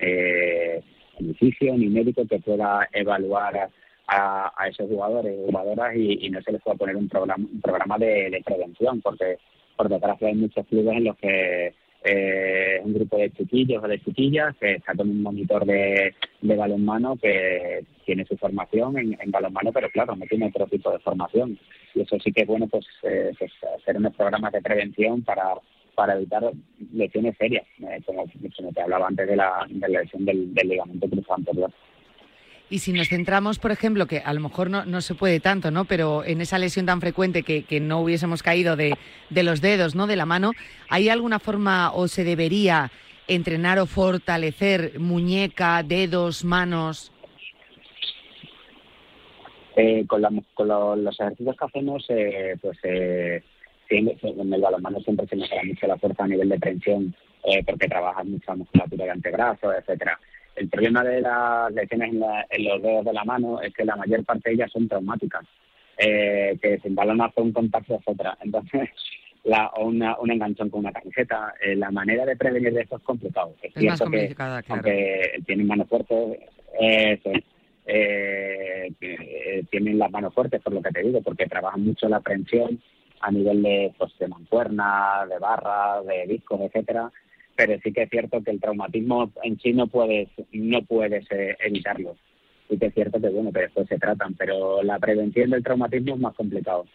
[1.22, 3.70] ni médico que pueda evaluar
[4.08, 8.42] a, esos jugadores jugadoras y, no se les puede poner un programa, un programa de,
[8.44, 9.38] prevención, porque
[9.76, 14.00] por desgracia hay muchos clubes en los que eh, un grupo de chiquillos o de
[14.00, 19.30] chiquillas que está con un monitor de, de balonmano que tiene su formación en, en,
[19.30, 21.58] balonmano, pero claro, no tiene otro tipo de formación.
[21.94, 25.54] Y eso sí que es bueno, pues, eh, pues hacer unos programas de prevención para
[25.94, 26.42] para evitar
[26.92, 28.26] lesiones serias, eh, como,
[28.72, 31.70] te hablaba antes de la, de la lesión del, del ligamento cruzado anterior.
[32.72, 35.70] Y si nos centramos, por ejemplo, que a lo mejor no, no se puede tanto,
[35.70, 35.84] ¿no?
[35.84, 38.94] Pero en esa lesión tan frecuente que, que no hubiésemos caído de,
[39.28, 40.06] de, los dedos, ¿no?
[40.06, 40.52] De la mano,
[40.88, 42.90] ¿hay alguna forma o se debería
[43.28, 47.12] entrenar o fortalecer muñeca, dedos, manos?
[49.76, 50.68] Eh, con, la, con
[51.04, 53.42] los ejercicios que hacemos, eh, pues eh,
[53.98, 57.88] en el balonmano siempre se mejora mucho la fuerza a nivel de tensión, eh, porque
[57.88, 60.18] trabajas mucha musculatura de antebrazo, etcétera.
[60.54, 64.24] El problema de las lesiones en, los dedos de la mano es que la mayor
[64.24, 65.44] parte de ellas son traumáticas,
[65.98, 68.36] eh, que se embalona por un contacto, etcétera.
[68.42, 68.90] Entonces,
[69.44, 72.96] la, o una, un enganchón con una camiseta, eh, la manera de prevenir de esto
[72.96, 73.54] es complicado.
[73.62, 74.34] Es, cierto que,
[74.68, 76.38] aunque tienen manos fuertes,
[76.78, 77.20] eh,
[79.70, 82.80] tienen las manos fuertes, por lo que te digo, porque trabajan mucho la prensión
[83.22, 87.10] a nivel de, pues, de mancuerna, de barra, de discos, etcétera
[87.56, 91.56] pero sí que es cierto que el traumatismo en sí no puedes, no puedes eh,
[91.64, 92.16] evitarlo.
[92.68, 96.14] Sí que es cierto que, bueno, que después se tratan, pero la prevención del traumatismo
[96.14, 96.86] es más complicado.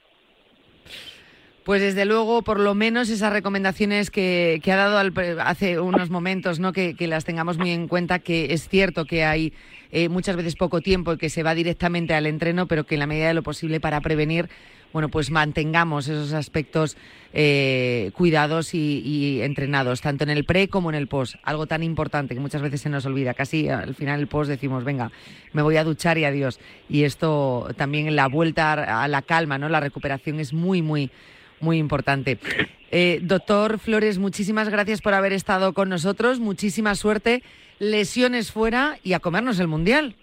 [1.63, 5.11] Pues desde luego, por lo menos esas recomendaciones que, ha dado
[5.41, 6.71] hace unos momentos, ¿no?
[6.71, 9.53] Que, las tengamos muy en cuenta, que es cierto que hay
[9.91, 12.99] eh, muchas veces poco tiempo y que se va directamente al entreno, pero que en
[12.99, 14.49] la medida de lo posible para prevenir
[14.93, 16.97] bueno, pues mantengamos esos aspectos
[17.34, 21.36] eh, cuidados y, entrenados, tanto en el pre como en el post.
[21.43, 23.34] Algo tan importante que muchas veces se nos olvida.
[23.34, 25.12] Casi al final del post decimos, venga,
[25.54, 26.60] me voy a duchar y adiós.
[26.89, 29.69] Y esto también la vuelta a la calma, ¿no?
[29.69, 31.12] La recuperación es muy, muy,
[31.60, 32.39] muy importante.
[32.89, 36.39] Eh, doctor Flores, muchísimas gracias por haber estado con nosotros.
[36.39, 37.43] Muchísima suerte.
[37.80, 40.15] Lesiones fuera y a comernos el mundial.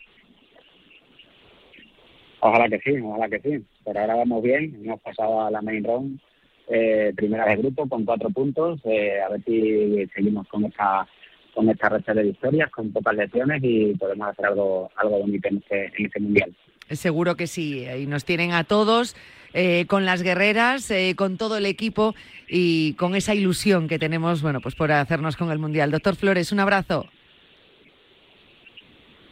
[2.47, 3.65] Ojalá que sí, ojalá que sí.
[3.87, 6.21] Pero ahora vamos bien, hemos pasado a la main round,
[6.69, 11.09] eh, primera de grupo con cuatro puntos, eh, a ver si seguimos con esa
[11.55, 15.57] con esta racha de victorias, con pocas lesiones y podemos hacer algo algo bonito en
[15.57, 16.55] este, en este mundial.
[16.91, 19.17] Seguro que sí, y nos tienen a todos
[19.55, 22.15] eh, con las guerreras, con todo el equipo
[22.47, 25.91] y con esa ilusión que tenemos, bueno, pues por hacernos con el mundial.
[25.91, 27.07] Doctor Flores, un abrazo.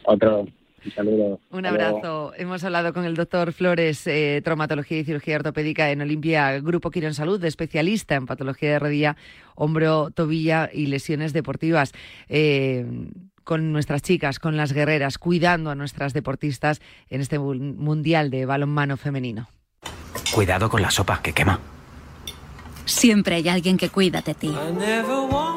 [0.05, 0.47] Otro.
[0.85, 1.39] Un saludo.
[1.49, 2.33] Un abrazo.
[2.35, 7.13] Hemos hablado con el doctor Flores, eh, traumatología y cirugía ortopédica en Olimpia Grupo Quirón
[7.13, 9.17] Salud, especialista en patología de rodilla,
[9.55, 11.93] hombro, tobilla y lesiones deportivas.
[12.29, 12.85] Eh,
[13.43, 18.97] con nuestras chicas, con las guerreras, cuidando a nuestras deportistas en este mundial de balonmano
[18.97, 19.49] femenino.
[20.33, 21.59] Cuidado con la sopa que quema.
[22.85, 24.53] Siempre hay alguien que cuida de ti.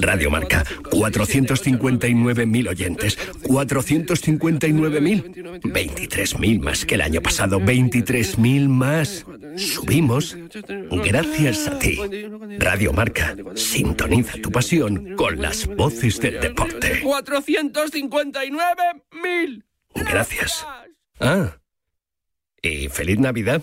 [0.00, 3.16] Radio Marca, 459.000 oyentes.
[3.42, 5.62] 459.000.
[5.62, 7.60] 23.000 más que el año pasado.
[7.60, 9.24] 23.000 más.
[9.56, 10.36] Subimos
[11.04, 11.96] gracias a ti.
[12.58, 17.00] Radio Marca, sintoniza tu pasión con las voces del deporte.
[17.02, 19.62] 459.000.
[19.94, 20.66] Gracias.
[21.20, 21.56] Ah.
[22.62, 23.62] Y feliz Navidad.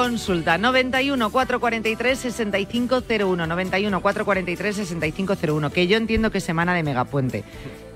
[0.00, 0.56] Consulta.
[0.56, 3.46] 91 443 6501.
[3.46, 5.70] 91 443 6501.
[5.70, 7.44] Que yo entiendo que es semana de megapuente.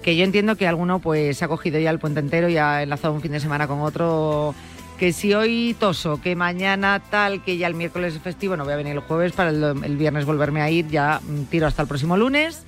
[0.03, 3.15] Que yo entiendo que alguno pues ha cogido ya el puente entero y ha enlazado
[3.15, 4.55] un fin de semana con otro.
[4.99, 8.75] Que si hoy toso, que mañana tal, que ya el miércoles es festivo, no voy
[8.75, 11.89] a venir el jueves para el, viernes volverme a ir, ya mm, tiro hasta el
[11.89, 12.65] próximo lunes.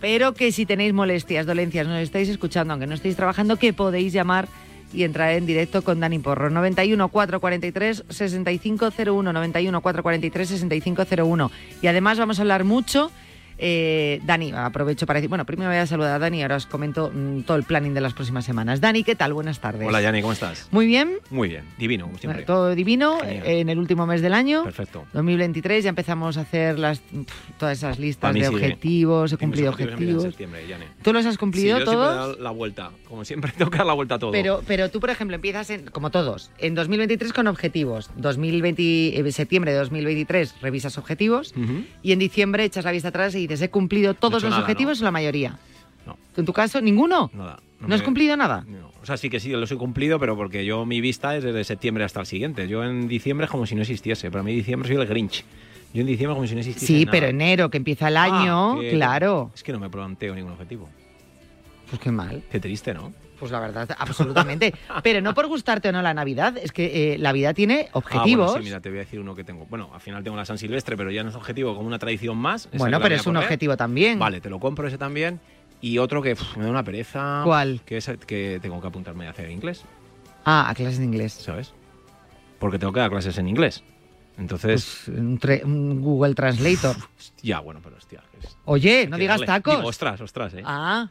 [0.00, 4.12] Pero que si tenéis molestias, dolencias, nos estáis escuchando, aunque no estéis trabajando, que podéis
[4.12, 4.48] llamar
[4.92, 6.50] y entrar en directo con Dani Porro.
[6.50, 9.32] 91 443 6501.
[9.32, 11.50] 91 443 6501.
[11.82, 13.10] Y además vamos a hablar mucho.
[13.66, 16.66] Eh, Dani, aprovecho para decir, bueno, primero voy a saludar a Dani y ahora os
[16.66, 18.82] comento mm, todo el planning de las próximas semanas.
[18.82, 19.32] Dani, ¿qué tal?
[19.32, 19.88] Buenas tardes.
[19.88, 20.68] Hola, Yani, ¿cómo estás?
[20.70, 22.42] Muy bien, Muy bien, divino, como siempre.
[22.42, 23.46] todo divino Genial.
[23.46, 24.64] en el último mes del año.
[24.64, 25.06] Perfecto.
[25.14, 27.00] 2023 ya empezamos a hacer las
[27.58, 30.28] todas esas listas de objetivos, he cumplido objetivos.
[31.02, 32.38] ¿Tú los has cumplido Sí, yo todos?
[32.40, 32.90] la vuelta.
[33.08, 34.32] Como siempre, dar la vuelta a todo.
[34.32, 38.10] Pero, pero tú, por ejemplo, empiezas, en, como todos, en 2023 con objetivos.
[38.16, 41.54] 2020, eh, septiembre de 2023 revisas objetivos
[42.02, 45.00] y en diciembre echas la vista atrás y dices, ¿he cumplido todos los nada, objetivos
[45.00, 45.58] o la mayoría?
[46.06, 46.16] No.
[46.34, 47.30] ¿Tú en tu caso, ninguno?
[47.34, 47.60] Nada.
[47.80, 48.64] ¿No, has me- cumplido nada?
[48.66, 48.90] No.
[49.02, 51.64] O sea, sí que sí, los he cumplido, pero porque yo mi vista es desde
[51.64, 52.66] septiembre hasta el siguiente.
[52.68, 54.30] Yo en diciembre es como si no existiese.
[54.30, 55.44] Para mí diciembre soy el Grinch.
[55.92, 57.12] Yo en diciembre como si no existiese Sí, nada.
[57.12, 59.50] pero enero, que empieza el año, Ah, que- claro.
[59.54, 60.88] Es que no me planteo ningún objetivo.
[61.90, 62.42] Pues qué mal.
[62.50, 63.12] Qué triste, ¿no?
[63.38, 64.72] Pues la verdad, absolutamente.
[65.02, 67.98] pero no por gustarte o no la Navidad, es que eh, la vida tiene Ah,
[67.98, 68.46] objetivos.
[68.52, 69.66] bueno, sí, mira, te voy a decir uno que tengo.
[69.66, 72.36] Bueno, al final tengo la San Silvestre, pero ya no es objetivo, como una tradición
[72.38, 72.68] más.
[72.72, 74.18] Bueno, pero es un objetivo también.
[74.18, 75.40] Vale, te lo compro ese también.
[75.80, 77.42] Y otro que me da una pereza.
[77.44, 77.80] ¿Cuál?
[77.84, 79.84] Que es que tengo que apuntarme a hacer inglés,
[80.44, 81.32] Ah, a clases de inglés.
[81.34, 81.72] ¿sabes?
[82.58, 83.82] Porque tengo que dar clases en inglés.
[84.38, 85.18] Entonces, Pues
[85.64, 86.96] un, Google Translator.
[87.42, 88.20] ya, bueno, pero hostia.
[88.42, 89.46] es- Oye, no digas darle.
[89.46, 89.76] tacos.
[89.76, 90.62] Digo, ostras, ostras, ¿eh?
[90.64, 91.08] Ah,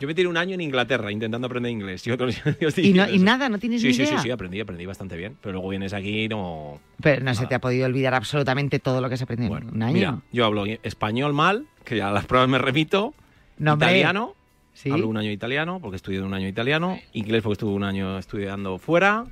[0.00, 2.02] Yo me tiré un año en Inglaterra intentando aprender inglés.
[2.76, 4.16] Y, no, nada, no tienes Sí, ni sí, idea.
[4.16, 5.36] sí, sí, aprendí, aprendí bastante bien.
[5.42, 6.80] Pero luego vienes aquí y no...
[7.02, 9.82] Pero no se te ha podido olvidar absolutamente todo lo que has aprendido en un
[9.82, 9.92] año.
[9.92, 13.14] Mira, yo hablo español mal, que ya a las pruebas me remito.
[13.58, 14.34] No, italiano,
[14.72, 14.90] Sí.
[14.90, 16.98] hablo un año italiano, porque estudié un año italiano.
[17.12, 19.26] Inglés, porque estuve un año estudiando fuera.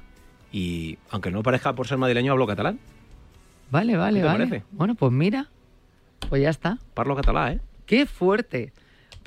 [0.52, 2.78] Y aunque no parezca por ser madrileño, hablo catalán.
[3.70, 4.46] Vale, vale, ¿Qué te vale.
[4.46, 4.64] parece?
[4.72, 5.48] Bueno, pues mira.
[6.28, 6.78] Pues ya está.
[6.94, 7.60] Parlo catalán, ¿eh?
[7.86, 8.72] Qué fuerte.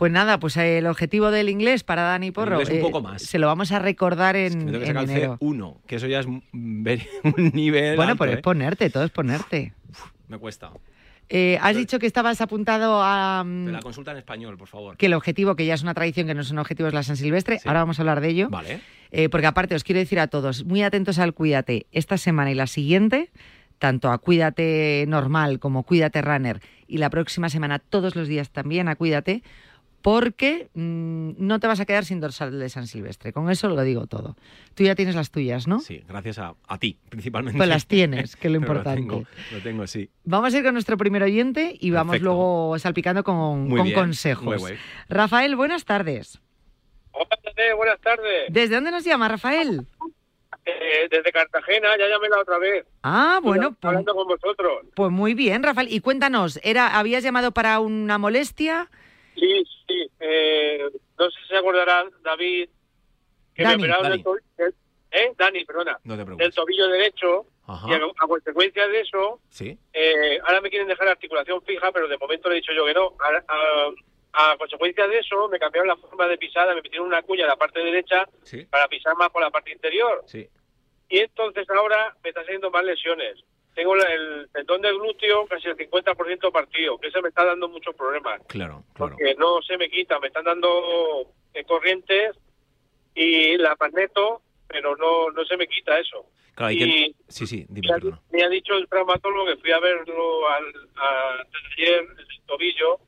[0.02, 2.54] Pues nada, pues eh, el objetivo del inglés para Dani Porro.
[2.56, 3.22] inglés un eh, poco más.
[3.22, 5.38] Se lo vamos a recordar en, Me tengo que sacar el enero.
[5.40, 6.42] C1, que eso ya es un
[7.54, 8.34] nivel Bueno, alto, ¿eh?
[8.34, 9.76] es ponerte, todo es ponerte.
[10.28, 10.72] Me cuesta.
[11.30, 14.98] Eh, has dicho que estabas apuntado a mm, Me la consulta en español, por favor.
[14.98, 17.60] que el objetivo, que ya es una tradición, que no son objetivos la San Silvestre,
[17.60, 17.68] Sí.
[17.68, 18.50] ahora vamos a hablar de ello.
[18.50, 18.82] Vale.
[19.12, 22.56] Eh, porque aparte os quiero decir a todos, muy atentos al Cuídate esta semana y
[22.56, 23.30] la siguiente,
[23.78, 28.88] tanto a Cuídate normal como Cuídate Runner y la próxima semana todos los días también
[28.88, 29.44] a Cuídate,
[30.02, 33.34] porque mm, no te vas a quedar sin dorsal de San Silvestre.
[33.34, 34.36] Con eso lo digo todo.
[34.74, 35.80] Tú ya tienes las tuyas, ¿no?
[35.80, 37.58] Sí, gracias a, a ti, principalmente.
[37.58, 39.02] Pues las tienes, que es lo importante.
[39.02, 40.10] Lo tengo, lo tengo, sí.
[40.24, 42.26] Vamos a ir con nuestro primer oyente y vamos Perfecto.
[42.34, 44.64] luego salpicando con, Muy con bien, consejos.
[45.10, 46.40] Rafael, buenas tardes.
[47.14, 48.46] Hola, buenas tardes.
[48.50, 49.86] ¿Desde dónde nos llama, Rafael?
[50.66, 52.86] Eh, desde Cartagena, ya llamé la otra vez.
[53.04, 54.86] Ah, bueno, Estoy hablando con vosotros.
[54.96, 55.92] Pues muy bien, Rafael.
[55.92, 58.90] Y cuéntanos, ¿era, ¿habías llamado para una molestia?
[59.36, 60.12] Sí, sí.
[60.20, 62.70] Eh, no sé si se acordará David
[63.56, 63.76] que Dani.
[63.76, 64.16] me operaron Dani.
[64.16, 64.76] del tobillo.
[65.12, 65.34] ¿Eh?
[65.38, 66.00] Dani, perdona.
[66.04, 66.46] No te preocupes.
[66.46, 67.46] Del tobillo derecho.
[67.68, 67.88] Ajá.
[67.90, 69.78] Y a, a consecuencia de eso, Sí.
[69.94, 72.94] eh, ahora me quieren dejar articulación fija, pero de momento le he dicho yo que
[72.94, 73.16] no.
[73.20, 73.92] A, a-
[74.34, 77.50] a consecuencia de eso, me cambiaron la forma de pisada, me metieron una cuña en
[77.50, 78.66] la parte derecha Sí.
[78.66, 80.24] para pisar más por la parte interior.
[80.26, 80.48] Sí.
[81.10, 83.44] Y entonces ahora me están saliendo más lesiones.
[83.74, 87.96] Tengo el tendón del glúteo casi el 50% partido, que eso me está dando muchos
[87.96, 88.42] problemas.
[88.48, 89.16] Claro, claro.
[89.18, 91.32] Porque no se me quita, me están dando
[91.68, 92.36] corrientes
[93.16, 96.26] y la magneto, pero no, no se me quita eso.
[96.56, 97.12] Claro, y que...
[97.30, 98.22] Sí, sí, dime, me ha, perdona.
[98.32, 100.66] me ha dicho el traumatólogo que fui a verlo al,
[100.98, 101.44] a-
[101.78, 103.00] ayer, el tobillo,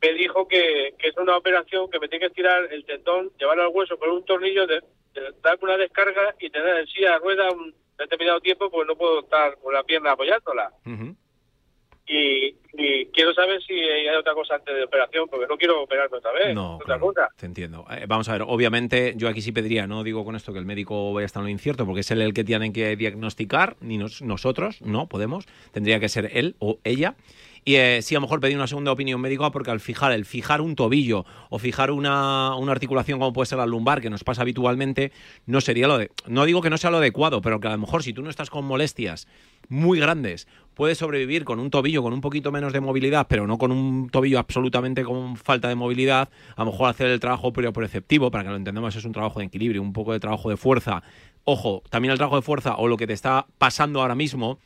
[0.00, 3.64] me dijo que, que es una operación que me tiene que tirar el tendón, llevarlo
[3.64, 4.80] al hueso con un tornillo, de,
[5.12, 8.96] de- darme una descarga y tener en silla de rueda un determinado tiempo, pues no
[8.96, 10.70] puedo estar con la pierna apoyándola.
[12.08, 16.18] Y, y quiero saber si hay otra cosa antes de operación, porque no quiero operarme
[16.18, 16.54] otra vez.
[16.54, 17.28] No, otra claro, cosa.
[17.36, 17.84] te entiendo.
[17.90, 20.66] Eh, vamos a ver, obviamente yo aquí sí pediría, no digo con esto que el
[20.66, 23.76] médico vaya a estar en lo incierto, porque es él el que tiene que diagnosticar,
[23.80, 27.16] ni nos- nosotros, no podemos, tendría que ser él o ella.
[27.68, 30.24] Y eh, sí, a lo mejor pedir una segunda opinión médica porque al fijar, el
[30.24, 34.22] fijar un tobillo o fijar una, una articulación como puede ser la lumbar, que nos
[34.22, 35.10] pasa habitualmente,
[35.46, 36.12] no sería lo de...
[36.28, 38.30] No digo que no sea lo adecuado, pero que a lo mejor si tú no
[38.30, 39.26] estás con molestias
[39.68, 43.58] muy grandes, puedes sobrevivir con un tobillo con un poquito menos de movilidad, pero no
[43.58, 48.30] con un tobillo absolutamente con falta de movilidad, a lo mejor hacer el trabajo periopreceptivo,
[48.30, 51.02] para que lo entendamos, es un trabajo de equilibrio, un poco de trabajo de fuerza.
[51.42, 54.60] Ojo, también el trabajo de fuerza o lo que te está pasando ahora mismo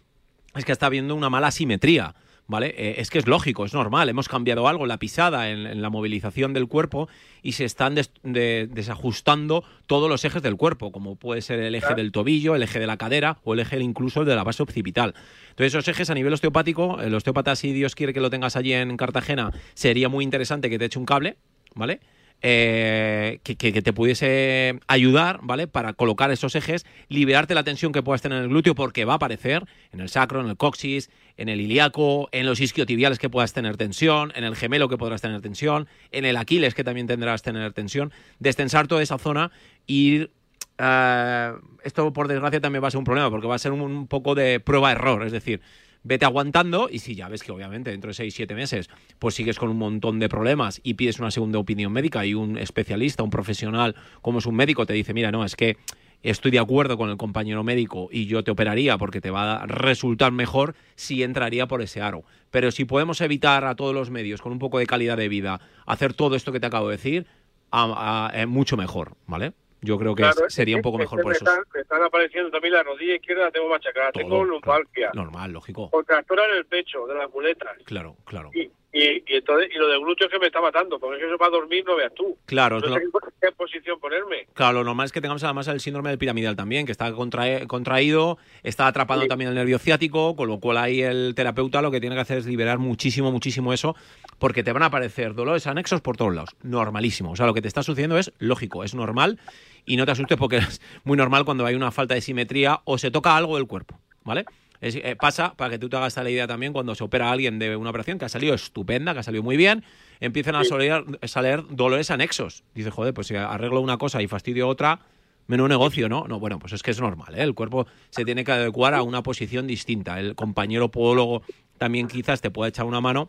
[0.55, 2.15] es que está habiendo una mala simetría.
[2.51, 2.75] ¿Vale?
[2.77, 4.09] Eh, es que es lógico, es normal.
[4.09, 7.09] Hemos cambiado algo en la pisada, en, la movilización del cuerpo
[7.45, 7.95] y se están
[8.25, 12.81] desajustando todos los ejes del cuerpo, como puede ser el eje del tobillo, el eje
[12.81, 15.15] de la cadera o el eje incluso de la base occipital.
[15.51, 18.73] Entonces, esos ejes a nivel osteopático, el osteópata, si Dios quiere que lo tengas allí
[18.73, 21.37] en Cartagena, sería muy interesante que te eche un cable,
[21.77, 22.01] ¿vale?
[22.43, 25.67] Eh, que, te pudiese ayudar, ¿vale?
[25.67, 29.15] Para colocar esos ejes, liberarte la tensión que puedas tener en el glúteo, porque va
[29.15, 33.31] a aparecer en el sacro, en el coxis, en el ilíaco, en los isquiotibiales que
[33.31, 37.07] puedas tener tensión, en el gemelo que podrás tener tensión, en el aquiles que también
[37.07, 39.51] tendrás tener tensión, destensar toda esa zona
[39.87, 40.29] y
[40.77, 44.07] eh, esto por desgracia también va a ser un problema porque va a ser un,
[44.07, 45.63] poco de prueba-error, es decir,
[46.03, 49.71] vete aguantando y si ya ves que obviamente dentro de 6-7 meses pues sigues con
[49.71, 53.97] un montón de problemas y pides una segunda opinión médica y un especialista, un profesional
[54.21, 55.79] como es un médico te dice, mira, no, es que
[56.23, 59.67] estoy de acuerdo con el compañero médico y yo te operaría porque te va a
[59.67, 62.25] resultar mejor si entraría por ese aro.
[62.51, 65.61] Pero si podemos evitar a todos los medios con un poco de calidad de vida
[65.87, 67.27] hacer todo esto que te acabo de decir,
[67.73, 69.53] a, mucho mejor, ¿vale?
[69.83, 71.45] Yo creo que sería un poco mejor por eso.
[71.73, 75.11] Me están, apareciendo también la rodilla izquierda, la tengo machacada, tengo lumbalgia.
[75.15, 75.89] normal, lógico.
[75.91, 77.79] Contractura en el pecho, de las muletas.
[77.85, 78.51] Claro, claro.
[78.53, 81.29] Y, y, entonces, y lo de glúteo es que me está matando, porque es que
[81.29, 82.37] eso para dormir no veas tú.
[82.47, 83.01] Claro, no sé
[83.41, 84.47] qué posición ponerme.
[84.53, 88.39] Claro, lo normal es que tengamos además el síndrome del piramidal también, que está contraído,
[88.65, 92.17] está atrapado también el nervio ciático, con lo cual ahí el terapeuta lo que tiene
[92.17, 93.95] que hacer es liberar muchísimo, muchísimo eso,
[94.39, 96.51] porque te van a aparecer dolores anexos por todos lados.
[96.63, 97.31] Normalísimo.
[97.31, 99.39] O sea, lo que te está sucediendo es lógico, es normal
[99.85, 102.99] y no te asustes porque es muy normal cuando hay una falta de simetría o
[102.99, 104.45] se toca algo del cuerpo, ¿vale?
[104.83, 107.59] Eh, pasa, para que tú te hagas la idea también, cuando se opera a alguien
[107.59, 109.85] de una operación que ha salido estupenda, que ha salido muy bien,
[110.21, 112.65] empiezan a salir, salir dolores anexos.
[112.75, 115.01] Dice, joder, pues si arreglo una cosa y fastidio otra,
[115.47, 116.27] menos negocio, ¿no?
[116.29, 117.43] No, bueno, pues es que es normal, ¿eh?
[117.43, 120.19] El cuerpo se tiene que adecuar a una posición distinta.
[120.19, 121.43] El compañero podólogo
[121.77, 123.29] también quizás te pueda echar una mano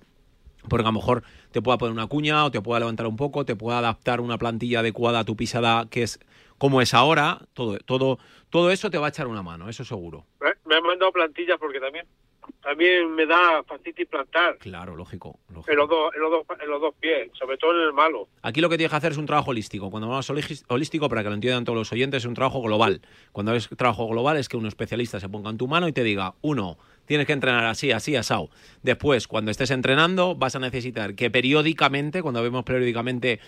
[0.67, 3.45] porque a lo mejor te pueda poner una cuña o te pueda levantar un poco,
[3.45, 6.19] te pueda adaptar una plantilla adecuada a tu pisada que es
[6.57, 8.19] como es ahora, todo, todo,
[8.51, 10.27] todo eso te va a echar una mano, eso seguro.
[10.71, 12.07] Me han mandado plantillas porque también
[12.61, 14.57] también me da fascitis plantar.
[14.59, 15.37] Claro, lógico.
[15.67, 18.29] En, los dos, en, los dos, en los dos pies, sobre todo en el malo.
[18.41, 19.91] Aquí lo que tienes que hacer es un trabajo holístico.
[19.91, 20.29] Cuando hablamos
[20.69, 23.01] holístico, para que lo entiendan todos los oyentes, es un trabajo global.
[23.33, 26.03] Cuando es trabajo global es que un especialista se ponga en tu mano y te
[26.03, 28.49] diga, uno, tienes que entrenar así, así, asado.
[28.81, 33.41] Después, cuando estés entrenando, vas a necesitar que periódicamente, cuando vemos periódicamente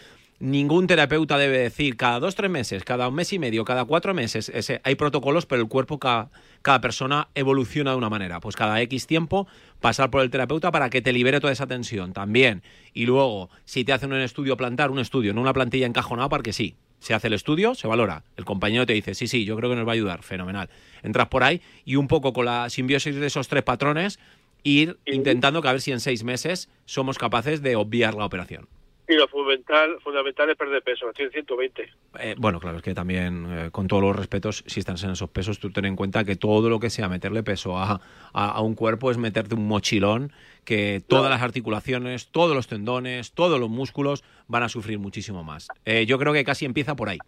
[0.44, 4.14] ningún terapeuta debe decir cada dos, tres meses, cada un mes y medio, cada cuatro
[4.14, 4.50] meses.
[4.50, 6.32] Ese, hay protocolos, pero el cuerpo, cada,
[6.62, 8.42] cada, persona evoluciona de una manera.
[8.42, 9.48] Pues cada X tiempo
[9.80, 12.62] pasar por el terapeuta para que te libere toda esa tensión también.
[12.94, 16.52] Y luego, si te hacen un estudio plantar, un estudio, no una plantilla encajonada, porque
[16.52, 16.76] sí.
[17.00, 18.24] Se hace el estudio, se valora.
[18.38, 20.70] El compañero te dice, sí, sí, yo creo que nos va a ayudar, fenomenal.
[21.04, 24.20] Entras por ahí y un poco con la simbiosis de esos tres patrones,
[24.64, 28.68] ir intentando que a ver si en seis meses somos capaces de obviar la operación.
[29.08, 31.90] Y lo fundamental, fundamental es perder peso, estoy en 120.
[32.20, 35.30] Eh, bueno, claro, es que también, eh, con todos los respetos, si estás en esos
[35.30, 38.00] pesos, tú ten en cuenta que todo lo que sea meterle peso a,
[38.32, 40.32] a, un cuerpo es meterte un mochilón,
[40.64, 45.68] que todas las articulaciones, todos los tendones, todos los músculos van a sufrir muchísimo más.
[45.84, 47.20] Eh, yo creo que casi empieza por ahí.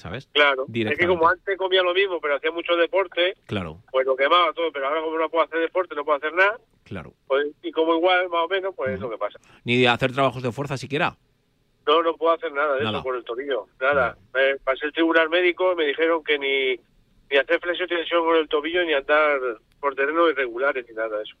[0.00, 0.28] ¿Sabes?
[0.32, 0.66] Claro.
[0.72, 3.78] Es que como antes comía lo mismo, pero hacía mucho deporte, claro.
[3.92, 6.58] pues lo quemaba todo, pero ahora como no puedo hacer deporte, no puedo hacer nada,
[6.90, 7.14] Claro.
[7.28, 9.38] Pues, y como igual, más o menos, pues es lo que pasa.
[9.62, 11.16] Ni de hacer trabajos de fuerza siquiera.
[11.86, 13.68] No, no puedo hacer nada de eso por el tobillo.
[13.80, 14.16] Nada.
[14.34, 16.80] Me pasé el tribunal médico, me dijeron que ni,
[17.30, 19.38] ni hacer flexión y tensión con el tobillo, ni andar
[19.78, 21.36] por terrenos irregulares, ni nada de eso.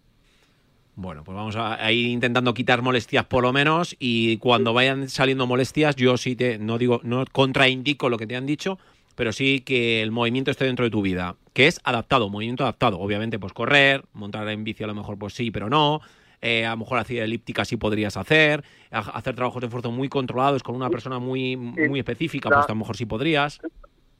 [0.96, 5.46] Bueno, pues vamos a, ir intentando quitar molestias por lo menos y cuando vayan saliendo
[5.46, 8.78] molestias, yo sí te, no digo, no contraindico lo que te han dicho,
[9.14, 12.98] pero sí que el movimiento esté dentro de tu vida, que es adaptado, movimiento adaptado.
[12.98, 16.00] Obviamente, pues correr, montar en bici a lo mejor pues sí, pero no.
[16.42, 20.62] Eh, a lo mejor hacer elíptica sí podrías hacer, hacer trabajos de esfuerzo muy controlados
[20.62, 23.60] con una persona muy, muy específica, pues a lo mejor sí podrías.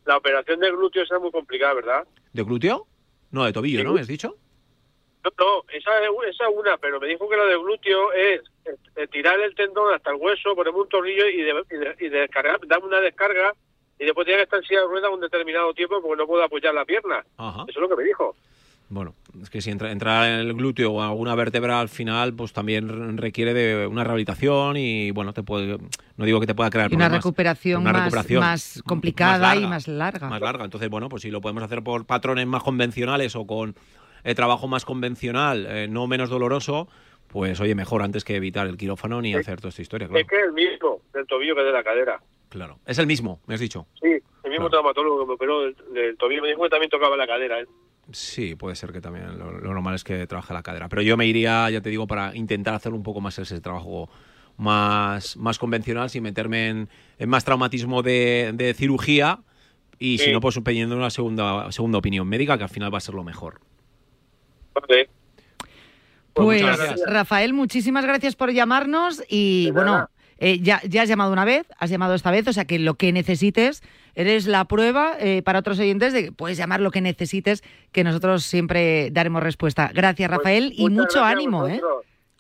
[0.05, 2.05] La operación de glúteo es muy complicada, ¿verdad?
[2.33, 2.87] ¿De glúteo?
[3.31, 3.95] No, de tobillo, ¿no?
[3.95, 4.37] ¿Me has dicho?
[5.25, 8.41] No, no, esa es una, pero me dijo que la de glúteo es,
[9.11, 11.43] tirar el tendón hasta el hueso, poner un tornillo y,
[12.05, 13.53] y, descargar, darme una descarga
[13.99, 16.43] y después tiene que estar en silla de ruedas un determinado tiempo porque no puedo
[16.43, 17.23] apoyar la pierna.
[17.39, 18.35] Eso es lo que me dijo.
[18.93, 22.53] Bueno, Es que si entra, entrar en el glúteo o alguna vértebra al final, pues
[22.53, 25.79] también requiere de una rehabilitación y bueno, te puede,
[26.17, 29.39] no digo que te pueda crear Y una problemas, recuperación, una más- recuperación más, complicada
[29.39, 30.29] más y larga, más larga.
[30.29, 30.65] Más larga.
[30.65, 33.77] Entonces, bueno, pues si lo podemos hacer por patrones más convencionales o con
[34.25, 36.89] eh, trabajo más convencional, eh, no menos doloroso,
[37.29, 40.21] pues oye, mejor antes que evitar el quirófano ni hacer toda esta historia, claro.
[40.21, 42.21] Es que es el mismo del tobillo que de la cadera.
[42.49, 42.81] Claro.
[42.85, 43.87] Es el mismo, me has dicho.
[44.01, 44.09] Sí,
[44.43, 46.43] el mismo traumatólogo que me operó del, del tobillo.
[46.43, 47.61] Me dijo que también tocaba la cadera.
[47.61, 47.67] ¿eh?
[48.11, 50.89] Sí, puede ser que también lo, lo normal es que trabaje la cadera.
[50.89, 54.11] Pero yo me iría, ya te digo, para intentar hacer un poco más ese trabajo
[54.57, 59.39] más, más convencional, sin meterme en, en más traumatismo de, de cirugía
[59.99, 63.03] y si no, pues pidiendo una segunda, segunda opinión médica, que al final va a
[63.03, 63.61] ser lo mejor.
[64.75, 65.09] Vale.
[66.33, 67.01] Pues, gracias.
[67.07, 70.09] Rafael, muchísimas gracias por llamarnos y bueno,
[70.39, 72.95] eh, ya, ya has llamado una vez, has llamado esta vez, o sea que lo
[72.95, 73.83] que necesites,
[74.15, 77.63] eres la prueba eh, para otros oyentes de que puedes llamar lo que necesites,
[77.93, 79.91] que nosotros siempre daremos respuesta.
[79.93, 81.81] Gracias, Rafael, y Pues mucho ánimo, ¿eh?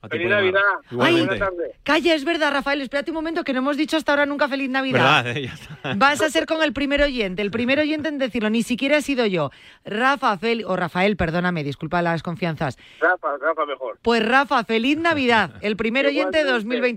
[0.00, 0.02] Vosotros.
[0.02, 0.30] A ti Feliz.
[0.30, 1.38] Navidad.
[1.38, 1.76] Tardes.
[1.82, 4.70] Calla, es verdad, Rafael, espérate un momento que no hemos dicho hasta ahora nunca feliz
[4.70, 5.24] Navidad.
[5.24, 5.40] ¿Verdad?
[5.40, 5.94] Ya está.
[5.96, 9.02] Vas a ser con el primer oyente, el primer oyente en decirlo, ni siquiera he
[9.02, 9.50] sido yo.
[9.84, 12.78] Rafa, Fel- o Rafael, perdóname, disculpa las confianzas.
[13.00, 13.98] Rafa, Rafa mejor.
[14.02, 16.52] Pues Rafa, feliz Navidad, el primer oyente de Igualmente,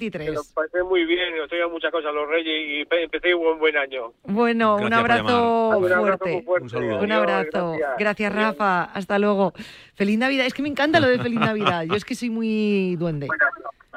[0.09, 0.27] 2023.
[0.29, 3.33] Que lo pasé muy bien, os traigo muchas cosas a los reyes y pe- empecé
[3.35, 4.13] un buen, buen año.
[4.23, 6.31] Bueno, un Gracias abrazo Un abrazo fuerte.
[6.33, 6.77] muy fuerte.
[6.77, 6.93] Un.
[7.03, 7.71] Un abrazo.
[7.73, 7.97] gracias.
[7.99, 8.33] Gracias.
[8.35, 8.83] Rafa.
[8.85, 9.53] Hasta luego.
[9.95, 10.45] Feliz Navidad.
[10.45, 11.83] Es que me encanta lo de Feliz Navidad.
[11.85, 13.27] Yo es que soy muy duende.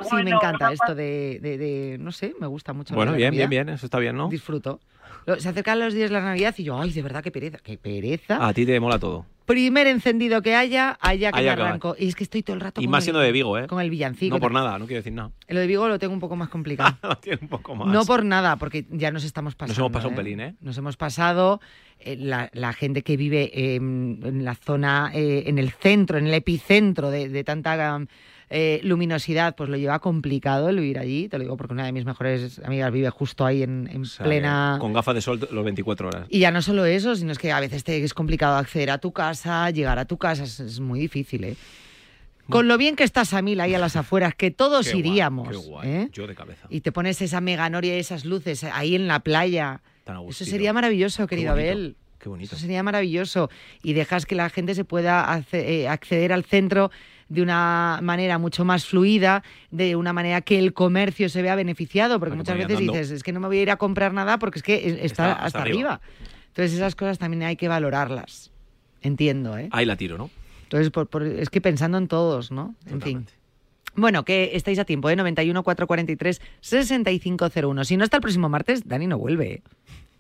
[0.09, 2.95] Sí, me encanta esto de, de- de- no sé, me gusta mucho.
[2.95, 4.29] Bueno, bien, bien, bien, eso está bien, ¿no?
[4.29, 4.81] Disfruto.
[5.39, 7.59] Se acercan los días de la Navidad y yo, ay, de verdad, qué pereza.
[7.63, 8.47] Qué pereza.
[8.47, 9.25] A ti te mola todo.
[9.47, 11.95] Primer encendido que haya, allá que Allá me arranco.
[11.99, 13.67] Y es que estoy todo el rato Y con más el- siendo de Vigo, ¿eh?
[13.69, 14.35] con el villancico.
[14.37, 15.31] No por nada, no quiero decir nada.
[15.49, 16.97] Lo de Vigo lo tengo un poco más complicado.
[17.03, 17.89] Lo tiene un poco más.
[17.89, 19.73] No por nada, porque ya nos estamos pasando.
[19.73, 20.55] Nos hemos pasado un pelín, ¿eh?
[20.61, 21.61] Nos hemos pasado.
[22.01, 26.27] eh, la, la gente que vive eh, en la zona, eh, en el centro, en
[26.27, 27.77] el epicentro de, de tanta
[28.49, 31.29] eh, luminosidad, pues lo lleva complicado el vivir allí.
[31.29, 34.05] Te lo digo porque una de mis mejores amigas vive justo ahí en, en O
[34.05, 34.79] sea, plena.
[34.81, 36.27] Con gafas de sol los 24 horas.
[36.29, 38.99] Y ya no solo eso, sino es que a veces te es complicado acceder a
[38.99, 41.57] tu casa, llegar a tu casa, es, es muy difícil, ¿eh?
[42.49, 45.49] Con lo bien que está Samil ahí a las afueras, que todos Qué guay, iríamos.
[45.49, 45.89] qué guay.
[45.89, 46.09] ¿eh?
[46.13, 46.67] Yo de cabeza.
[46.71, 49.83] Y te pones esa meganoria y esas luces ahí en la playa.
[50.05, 51.97] Tan a Eso sería maravilloso, querido Abel.
[52.19, 52.55] Qué bonito.
[52.55, 53.51] Eso sería maravilloso.
[53.83, 56.91] Y dejas que la gente se pueda eh, acceder al centro
[57.29, 62.21] de una manera mucho más fluida, de una manera que el comercio se vea beneficiado,
[62.21, 64.59] porque muchas veces dices, es que no me voy a ir a comprar nada porque
[64.59, 65.95] es que es- está, Está hasta, hasta arriba.
[65.95, 66.01] arriba.
[66.49, 68.51] Entonces esas cosas también hay que valorarlas.
[69.03, 69.69] Entiendo, ¿eh?
[69.73, 70.31] Ahí la tiro, ¿no?
[70.65, 72.75] Entonces, por- por- es que pensando en todos, ¿no?
[72.87, 73.27] En fin.
[73.95, 75.17] Bueno, que estáis a tiempo, ¿eh?
[75.17, 77.85] 91 443 6501.
[77.85, 79.53] Si no está el próximo martes, Dani no vuelve.
[79.55, 79.63] ¿eh?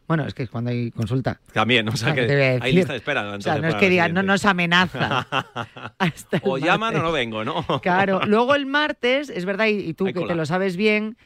[0.08, 1.40] Bueno, es que es cuando hay consulta.
[1.52, 3.28] También, o sea Ah, que ¿qué te voy a hay lista de espera.
[3.32, 5.26] O sea, no es que digan, no nos amenaza.
[5.98, 7.64] hasta el O llaman o no vengo, ¿no?
[7.82, 10.32] Claro, luego el martes, es verdad, y, y tú Hay que cola.
[10.32, 11.16] te lo sabes bien,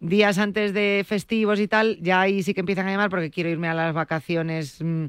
[0.00, 3.48] días antes de festivos y tal, ya ahí sí que empiezan a llamar porque quiero
[3.48, 5.04] irme a las vacaciones mm,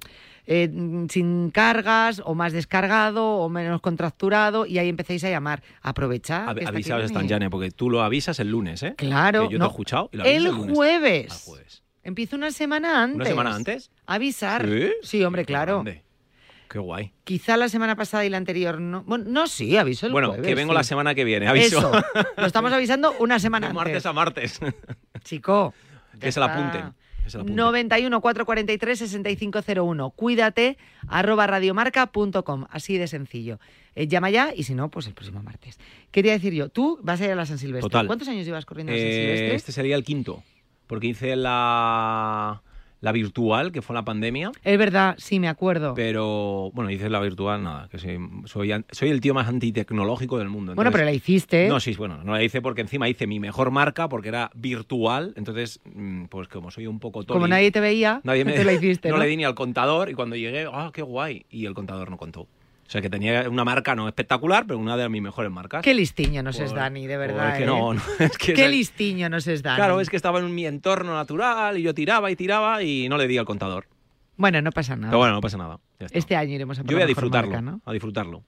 [0.49, 5.61] eh, mm, sin cargas, o más descargado, o menos contracturado, y ahí empecéis a llamar.
[5.81, 6.47] Aprovechad.
[6.47, 7.27] Av- Avisaos, Dani.
[7.27, 8.93] Jane, porque tú lo avisas el lunes, ¿eh?
[8.95, 9.65] Claro, Que yo no.
[9.65, 10.75] te he escuchado y lo El el lunes.
[10.77, 11.27] jueves.
[11.31, 11.83] Ah, jueves.
[12.07, 13.15] Empieza una semana antes.
[13.17, 13.91] ¿Una semana antes?
[14.05, 14.65] Avisar.
[15.03, 15.23] ¿Sí?
[15.25, 15.83] hombre, claro.
[15.83, 16.03] Grande.
[16.69, 17.11] Qué guay.
[17.25, 19.03] Quizá la semana pasada y la anterior no.
[19.03, 20.77] Bueno, no, sí, aviso el bueno, jueves, que vengo sí.
[20.77, 21.79] la semana que viene, aviso.
[21.79, 21.91] Eso,
[22.37, 23.83] lo estamos avisando una semana De antes.
[23.85, 24.59] martes a martes.
[25.25, 25.73] Chico.
[26.21, 26.93] que se la apunten.
[27.25, 27.55] que se la apunten.
[27.57, 30.09] 91 443 6501.
[30.11, 30.77] Cuídate,
[31.09, 32.67] arroba radiomarca.com.
[32.69, 33.59] Así de sencillo.
[33.95, 35.77] Eh, llama ya y si no, pues el próximo martes.
[36.11, 37.89] Quería decir yo, tú vas a ir a la San Silvestre.
[37.89, 38.07] Total.
[38.07, 39.55] ¿Cuántos años llevas corriendo a la San Eh, Silvestre?
[39.55, 40.43] este sería el quinto,
[40.87, 42.61] porque hice la,
[43.01, 44.51] la virtual, que fue la pandemia.
[44.63, 45.93] Es verdad, sí, me acuerdo.
[45.93, 48.19] Pero, bueno, hice la virtual, nada, que soy,
[48.91, 50.73] soy, el tío más antitecnológico del mundo.
[50.75, 51.67] bueno, pero la hiciste.
[51.67, 55.33] No, sí, bueno, no la hice porque encima hice mi mejor marca porque era virtual,
[55.35, 58.63] entonces, mm, pues como soy un poco Como toli, nadie te veía, nadie me, te
[58.63, 59.23] la hiciste, no, ¿no?
[59.23, 62.17] le di ni al contador y cuando llegué, ah, qué guay, y el contador no
[62.17, 62.47] contó.
[62.87, 65.81] O sea, que tenía una marca no espectacular, pero una de mis mejores marcas.
[65.83, 67.49] Qué listiño nos es Por- Dani, de verdad.
[67.51, 67.67] es que ¿eh?
[67.67, 69.75] no, no, es que Qué es- listiño nos es Dani.
[69.75, 73.17] Claro, es que estaba en mi entorno natural y yo tiraba y tiraba y no
[73.17, 73.87] le di al contador.
[74.37, 75.09] Bueno, no pasa nada.
[75.09, 75.79] Pero bueno, no pasa nada.
[76.11, 77.81] Este año iremos a por Yo voy a disfrutarlo, marca, ¿no?
[77.83, 78.43] a disfrutarlo.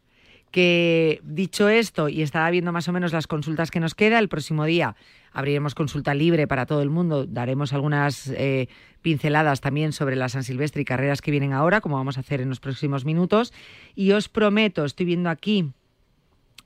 [0.51, 4.29] Que dicho esto y estaba viendo más o menos las consultas que nos queda, el
[4.29, 4.95] próximo día
[5.31, 8.67] abriremos consulta libre para todo el mundo, daremos algunas eh,
[9.01, 12.41] pinceladas también sobre la San Silvestre y carreras que vienen ahora, como vamos a hacer
[12.41, 13.53] en los próximos minutos,
[13.95, 15.71] y os prometo, estoy viendo aquí,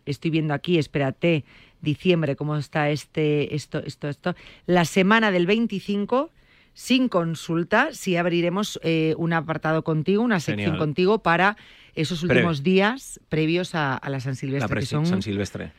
[0.06, 1.44] estoy viendo aquí, espérate,
[1.82, 6.32] diciembre, cómo está este, esto, esto, esto, la semana del 25
[6.74, 10.78] sin consulta, sí abriremos eh, un apartado contigo, una sección Genial.
[10.80, 11.56] contigo para
[11.96, 15.72] esos últimos días previos a, a la San La Silvestre, que presi- son San Silvestre.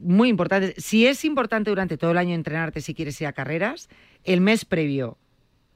[0.00, 0.74] muy importantes.
[0.84, 3.88] Si es importante durante todo el año entrenarte si quieres ir a carreras,
[4.22, 5.18] el mes previo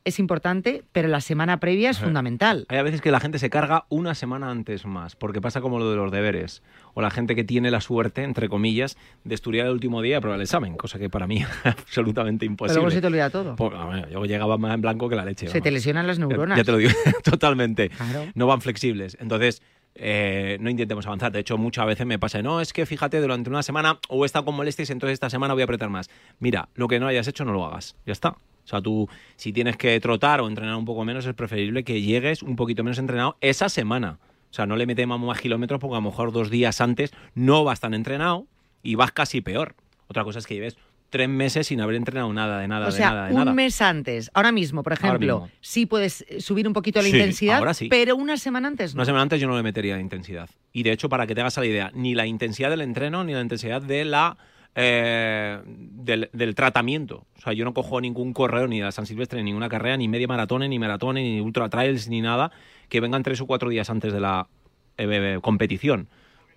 [0.05, 2.65] es importante, pero la semana previa es fundamental.
[2.71, 5.79] Hay a veces que la gente se carga una semana antes más, porque pasa como
[5.79, 6.63] lo de los deberes.
[6.99, 10.15] O la gente que tiene la suerte, entre comillas, de estudiar el último día y
[10.15, 12.75] aprobar el examen, cosa que para mí es absolutamente Pero imposible.
[12.81, 13.55] luego se te olvida todo.
[13.55, 13.73] Pues,
[14.11, 15.47] yo llegaba más en blanco que la leche.
[15.47, 15.63] Se vamos.
[15.63, 16.59] te lesionan las neuronas.
[16.59, 16.91] Ya te lo digo,
[17.23, 17.91] totalmente.
[17.91, 18.25] Claro.
[18.35, 19.17] No van flexibles.
[19.21, 19.63] Entonces,
[19.95, 21.31] eh, no intentemos avanzar.
[21.31, 24.27] De hecho, muchas veces me pasa, no, es que fíjate, durante una semana o he
[24.27, 26.11] estado con molestias, entonces esta semana voy a apretar más.
[26.41, 27.95] Mira, lo que no hayas hecho, no lo hagas.
[28.07, 28.31] Ya está.
[28.31, 32.03] O sea, tú, si tienes que trotar o entrenar un poco menos, es preferible que
[32.03, 34.19] llegues un poquito menos entrenado esa semana.
[34.51, 37.65] O sea, no le metemos más kilómetros porque a lo mejor dos días antes no
[37.65, 38.47] vas tan entrenado
[38.83, 39.75] y vas casi peor.
[40.09, 40.77] Otra cosa es que lleves
[41.11, 43.53] tres meses sin haber entrenado nada, de nada, o de sea, nada, de un nada.
[43.55, 45.51] mes antes, ahora mismo, por ejemplo, mismo.
[45.63, 47.89] sí puedes eh, subir un poquito la Sí, intensidad, ahora sí.
[47.89, 48.99] pero una semana antes no.
[48.99, 50.51] Una semana antes yo no le metería la intensidad.
[50.73, 53.33] Y de hecho, para que te hagas la idea, ni la intensidad del entreno ni
[53.33, 54.37] la intensidad de la
[54.75, 57.25] eh, del, del tratamiento.
[57.39, 59.97] O sea, yo no cojo ningún corredor ni de la San Silvestre, ni ninguna carrera,
[59.97, 62.53] ni media maratón, ni maratón, ni ultra trails, ni nada,
[62.89, 64.49] que vengan tres o cuatro días antes de la
[64.97, 66.09] eh, competición.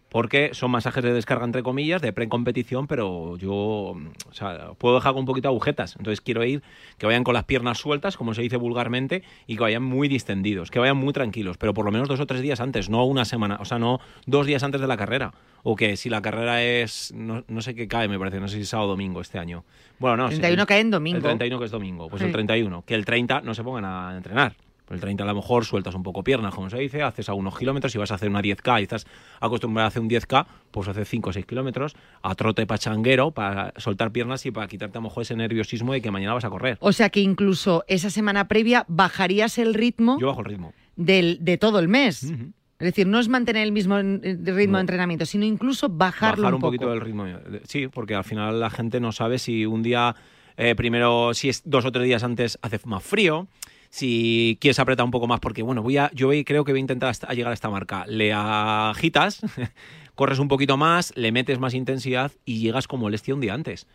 [0.10, 4.96] Porque son masajes de descarga, entre comillas, de pre-competición, pero yo mm, o sea, puedo
[4.96, 5.96] dejar con un poquito agujetas.
[5.96, 6.62] Entonces quiero ir
[6.98, 10.70] que vayan con las piernas sueltas, como se dice vulgarmente, y que vayan muy distendidos,
[10.70, 13.24] que vayan muy tranquilos, pero por lo menos dos o tres días antes, no una
[13.24, 15.34] semana, o sea, no dos días antes de la carrera.
[15.64, 18.58] O que si la carrera es, no, no sé qué cae, me parece, no sé
[18.58, 19.64] si es sábado o domingo este año.
[19.98, 21.18] Bueno, no, sí, 31 cae en domingo.
[21.20, 22.34] El 31 que es domingo, pues el Sí.
[22.34, 22.84] 31.
[22.86, 24.56] Que el 30 no se pongan a entrenar.
[24.92, 27.92] El 30 a lo mejor sueltas un poco piernas, como se dice, haces algunos kilómetros,
[27.92, 29.08] si vas a hacer una 10K y estás
[29.40, 33.74] acostumbrado a hacer un 10K, pues haces 5 o 6 kilómetros a trote pachanguero para
[33.78, 36.50] soltar piernas y para quitarte a lo mejor ese nerviosismo de que mañana vas a
[36.50, 36.78] correr.
[36.82, 40.74] O sea que incluso esa semana previa bajarías el ritmo Yo bajo el ritmo.
[40.96, 42.24] del, de todo el mes.
[42.24, 44.04] Es decir, no es mantener el mismo eh,
[44.44, 44.78] ritmo No.
[44.78, 46.72] de entrenamiento, sino incluso bajarlo bajar un, poco.
[46.72, 47.26] poquito el ritmo.
[47.64, 50.16] Sí, porque al final la gente no sabe si un día,
[50.58, 53.48] eh, primero, si es dos o tres días antes hace más frío,
[53.92, 56.82] si quieres apretar un poco más, porque bueno, voy a, yo creo que voy a
[56.82, 58.06] intentar llegar a esta marca.
[58.08, 59.42] Le agitas,
[60.16, 63.88] corres un poquito más, le metes más intensidad y llegas con molestia un día antes.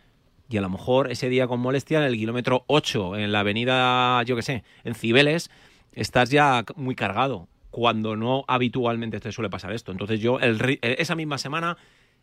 [0.49, 4.21] Y a lo mejor ese día con molestia, en el kilómetro 8, en la avenida,
[4.23, 5.49] yo qué sé, en Cibeles,
[5.93, 9.91] estás ya muy cargado, cuando no habitualmente te suele pasar esto.
[9.91, 11.75] Entonces yo esa misma semana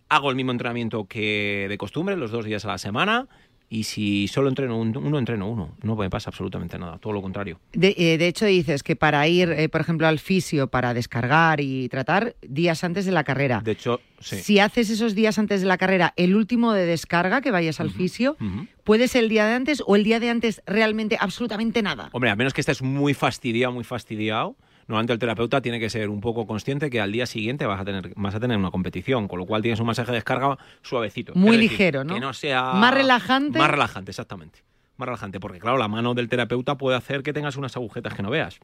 [0.08, 3.26] hago el mismo entrenamiento que de costumbre, los dos días a la semana,
[3.68, 5.76] y si solo entreno un- uno, entreno uno.
[5.82, 7.58] No me pasa absolutamente nada, todo lo contrario.
[7.72, 11.60] De, eh, de hecho, dices que para ir, eh, por ejemplo, al fisio para descargar
[11.60, 13.62] y tratar días antes de la carrera.
[13.64, 14.36] De hecho, sí.
[14.36, 17.90] Si haces esos días antes de la carrera, el último de descarga, que vayas al
[17.90, 18.66] fisio, Ujú.
[18.84, 22.10] ¿puede ser el día de antes o el día de antes realmente absolutamente nada?
[22.12, 24.56] Hombre, a menos que estés muy fastidiado, muy fastidiado,
[24.86, 27.84] normalmente el terapeuta tiene que ser un poco consciente que al día siguiente vas a
[27.84, 31.32] tener, vas a tener una competición, con lo cual tienes un masaje de descarga suavecito.
[31.34, 32.14] Muy decir, ligero, ¿no?
[32.14, 32.72] Que no sea...
[32.74, 33.58] Más relajante.
[33.58, 34.60] Más relajante, exactamente.
[34.96, 38.22] Más relajante, porque claro, la mano del terapeuta puede hacer que tengas unas agujetas que
[38.22, 38.60] no veas.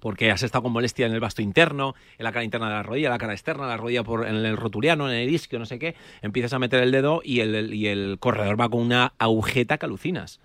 [0.00, 2.82] Porque has estado con molestia en el vasto interno, en la cara interna de la
[2.84, 5.78] rodilla, la cara externa, la rodilla por, en el rotuliano, en el isquio, no sé
[5.80, 5.96] qué.
[6.22, 9.76] Empiezas a meter el dedo y el, el- y el corredor va con una agujeta
[9.78, 10.38] que alucinas.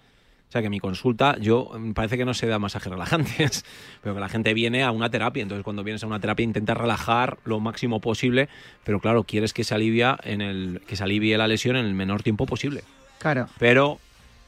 [0.53, 3.65] O sea que mi consulta, yo mm, parece que no se da masajes relajantes,
[4.03, 5.41] pero que la gente viene a una terapia.
[5.41, 8.49] Entonces, cuando vienes a una terapia, intentas relajar lo máximo posible,
[8.83, 11.95] pero claro, quieres que se alivia en el, que se alivie la lesión en el
[11.95, 12.83] menor tiempo posible.
[13.17, 13.49] Claro.
[13.57, 13.97] Pero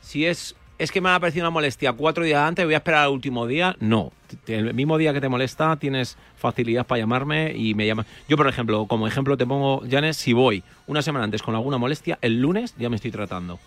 [0.01, 3.05] si es es que me ha parecido una molestia cuatro días antes, voy a esperar
[3.05, 4.11] al último día, no.
[4.45, 8.05] El mismo día que te molesta, tienes facilidad para llamarme y me llamas.
[8.29, 11.79] Yo, por ejemplo, como ejemplo te pongo, Janes, si voy una semana antes con alguna
[11.79, 13.57] molestia, el lunes ya me estoy tratando.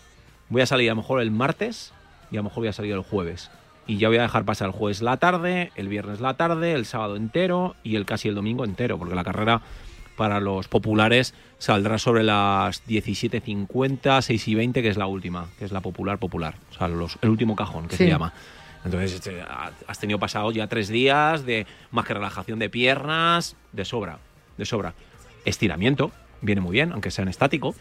[0.47, 1.91] Voy a salir a lo mejor el martes
[2.31, 3.49] y a lo mejor voy a salir el jueves.
[3.87, 6.85] Y ya voy a dejar pasar el jueves la tarde, el viernes la tarde, el
[6.85, 9.61] sábado entero y el casi el domingo entero, porque la carrera
[10.15, 15.65] para los populares saldrá sobre las 17.50, 6 y 20, que es la última, que
[15.65, 18.03] es la popular popular, o sea, los- el último cajón que Sí.
[18.03, 18.33] se llama.
[18.85, 23.55] Entonces, este, ha- has tenido pasado ya tres días de más que relajación de piernas,
[23.73, 24.19] de sobra,
[24.57, 24.93] de sobra.
[25.45, 26.11] Estiramiento,
[26.41, 27.73] viene muy bien, aunque sean estático.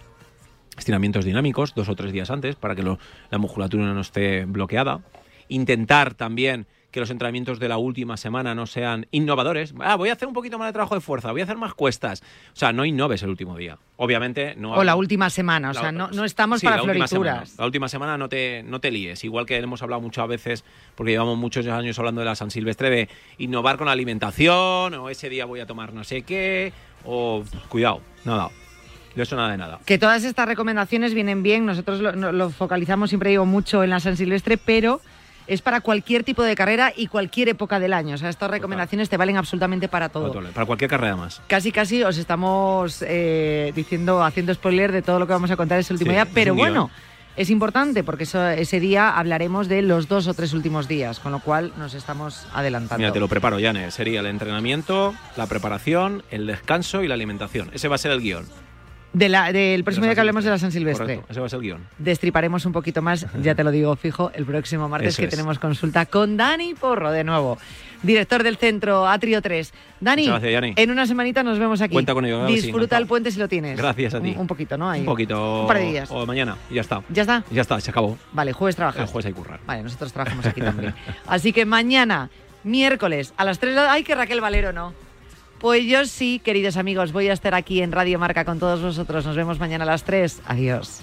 [0.79, 2.99] Estiramientos dinámicos, dos o tres días antes, para que lo-
[3.31, 5.01] la musculatura no esté bloqueada.
[5.49, 9.75] Intentar también que los entrenamientos de la última semana no sean innovadores.
[9.81, 11.75] Ah, voy a hacer un poquito más de trabajo de fuerza, voy a hacer más
[11.75, 12.23] cuestas.
[12.55, 13.77] O sea, no innoves el último día.
[13.97, 14.73] Obviamente, no.
[14.73, 17.49] O la última semana, o La- sea, no, no estamos Sí, para la última florituras.
[17.51, 17.61] semana.
[17.63, 19.23] La última semana no te, no te líes.
[19.23, 20.65] Igual que hemos hablado muchas veces,
[20.95, 25.11] porque llevamos muchos años hablando de la San Silvestre, de innovar con la alimentación, o
[25.11, 26.73] ese día voy a tomar no sé qué,
[27.05, 28.49] o cuidado, nada.
[29.15, 29.81] De eso nada de nada.
[29.85, 33.91] Que todas estas recomendaciones vienen bien, nosotros lo, no- lo focalizamos, siempre digo, mucho en
[33.91, 35.01] la San Silvestre, pero
[35.47, 38.15] es para cualquier tipo de carrera y cualquier época del año.
[38.15, 40.31] O sea, estas recomendaciones te valen absolutamente para todo.
[40.53, 41.41] Para cualquier carrera más.
[41.47, 45.79] Casi, casi os estamos eh, diciendo, haciendo spoiler de todo lo que vamos a contar
[45.79, 46.91] ese último Sí, día, es pero bueno.
[47.35, 51.31] Es importante porque eso- ese día hablaremos de los dos o tres últimos días, con
[51.33, 52.99] lo cual nos estamos adelantando.
[52.99, 53.91] Mira, te lo preparo, Yane.
[53.93, 57.71] Sería el entrenamiento, la preparación, el descanso y la alimentación.
[57.73, 58.45] Ese va a ser el guion.
[59.13, 61.07] De la- del próximo De día que hablemos de la San Silvestre.
[61.17, 61.87] Correcto, ese va a ser el guion.
[61.99, 65.31] Destriparemos un poquito más, ya te lo digo fijo, el próximo martes Eso que es.
[65.31, 67.57] tenemos consulta con Dani Porro de nuevo,
[68.03, 69.73] director del centro Atrio 3.
[70.01, 71.95] Dani, gracias, en una semanita nos vemos aquí.
[71.95, 73.79] Cuenta con ello, sí, Disfruta el puente si lo tienes.
[73.79, 74.33] Gracias a ti.
[74.33, 74.91] Un, un poquito, ¿no?
[74.91, 75.01] Ahí.
[75.01, 75.63] Un poquito.
[75.63, 76.11] Un par de días.
[76.13, 76.57] O mañana.
[76.71, 77.03] Y ya está.
[77.09, 77.45] ¿Ya está?
[77.51, 78.19] Ya está, se acabó.
[78.33, 79.01] Vale, jueves trabajas.
[79.03, 79.61] El jueves hay currar.
[79.67, 80.95] Vale, nosotros trabajamos aquí también.
[81.27, 82.29] Así que mañana,
[82.63, 83.93] miércoles, a las 3 de la...
[83.93, 84.93] ¡Ay, que Raquel Valero no!
[85.61, 89.27] Pues yo sí, queridos amigos, voy a estar aquí en Radio Marca con todos vosotros.
[89.27, 90.43] Nos vemos mañana a las 3.
[90.47, 91.01] Adiós.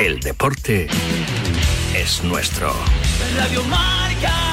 [0.00, 0.88] El deporte
[1.94, 2.74] es nuestro.
[3.36, 4.51] Radio Marca.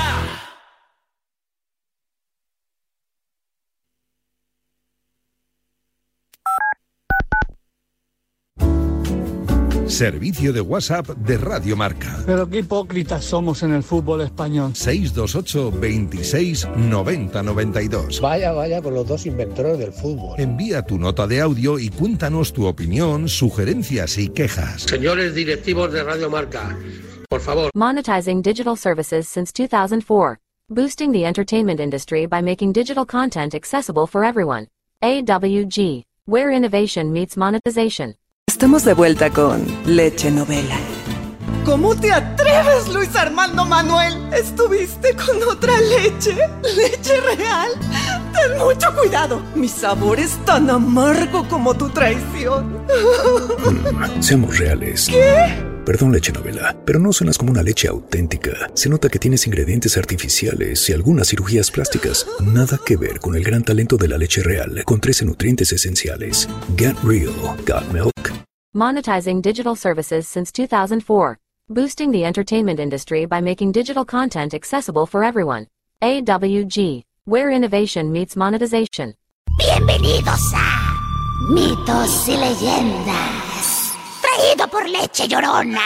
[9.90, 12.20] Servicio de WhatsApp de Radio Marca.
[12.26, 14.76] Pero qué hipócritas somos en el fútbol español.
[14.76, 18.22] 628 26 90 92.
[18.22, 20.40] Vaya, vaya con los dos inventores del fútbol.
[20.40, 24.84] Envía tu nota de audio y cuéntanos tu opinión, sugerencias y quejas.
[24.84, 26.78] Señores directivos de Radio Marca,
[27.28, 27.72] por favor.
[27.74, 30.38] Monetizing digital services since 2004.
[30.70, 34.68] Boosting the entertainment industry by making digital content accessible for everyone.
[35.02, 38.14] AWG, where innovation meets monetization.
[38.50, 40.76] Estamos de vuelta con Leche Novela.
[41.70, 44.34] ¿Cómo te atreves, Luis Armando Manuel?
[44.34, 46.36] ¿Estuviste con otra leche?
[46.64, 47.70] ¿Leche real?
[48.34, 49.40] Ten mucho cuidado.
[49.54, 52.84] Mi sabor es tan amargo como tu traición.
[54.20, 55.10] Seamos reales.
[55.10, 55.64] ¿Qué?
[55.86, 58.72] Perdón, leche novela, pero no suenas como una leche auténtica.
[58.74, 62.26] Se nota que tienes ingredientes artificiales y algunas cirugías plásticas.
[62.42, 66.50] Nada que ver con el gran talento de la leche real, con 13 nutrientes esenciales.
[66.76, 67.32] Get real,
[67.68, 68.34] got milk.
[68.74, 71.38] Monetizing digital services since 2004.
[71.72, 75.68] Boosting the entertainment industry by making digital content accessible for everyone.
[76.02, 79.14] AWG, where innovation meets monetization.
[79.56, 80.98] Bienvenidos a
[81.48, 83.94] Mitos y Leyendas.
[84.20, 85.86] Traído por Leche Llorona.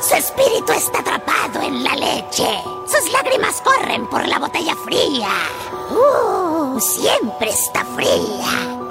[0.00, 2.46] Su espíritu está atrapado en la leche.
[2.86, 5.30] Sus lágrimas corren por la botella fría.
[5.90, 8.83] Uh, siempre está fría.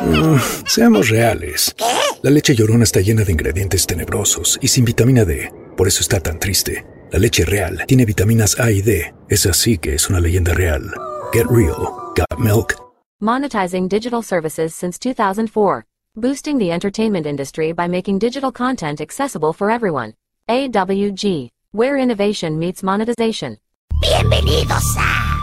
[0.00, 1.74] Mm, seamos reales.
[2.22, 5.52] La leche llorona está llena de ingredientes tenebrosos y sin vitamina D.
[5.76, 6.86] Por eso está tan triste.
[7.10, 9.14] La leche real tiene vitaminas A y D.
[9.28, 10.92] Es así que es una leyenda real.
[11.32, 12.74] Get real, got milk.
[13.20, 15.84] Monetizing digital services since 2004.
[16.14, 20.14] Boosting the entertainment industry by making digital content accessible for everyone.
[20.48, 23.58] AWG, where innovation meets monetization.
[24.00, 25.40] Bienvenidos a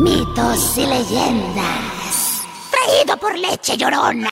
[0.00, 1.91] Mitos y Leyendas.
[2.92, 4.30] Traído por Leche Llorona.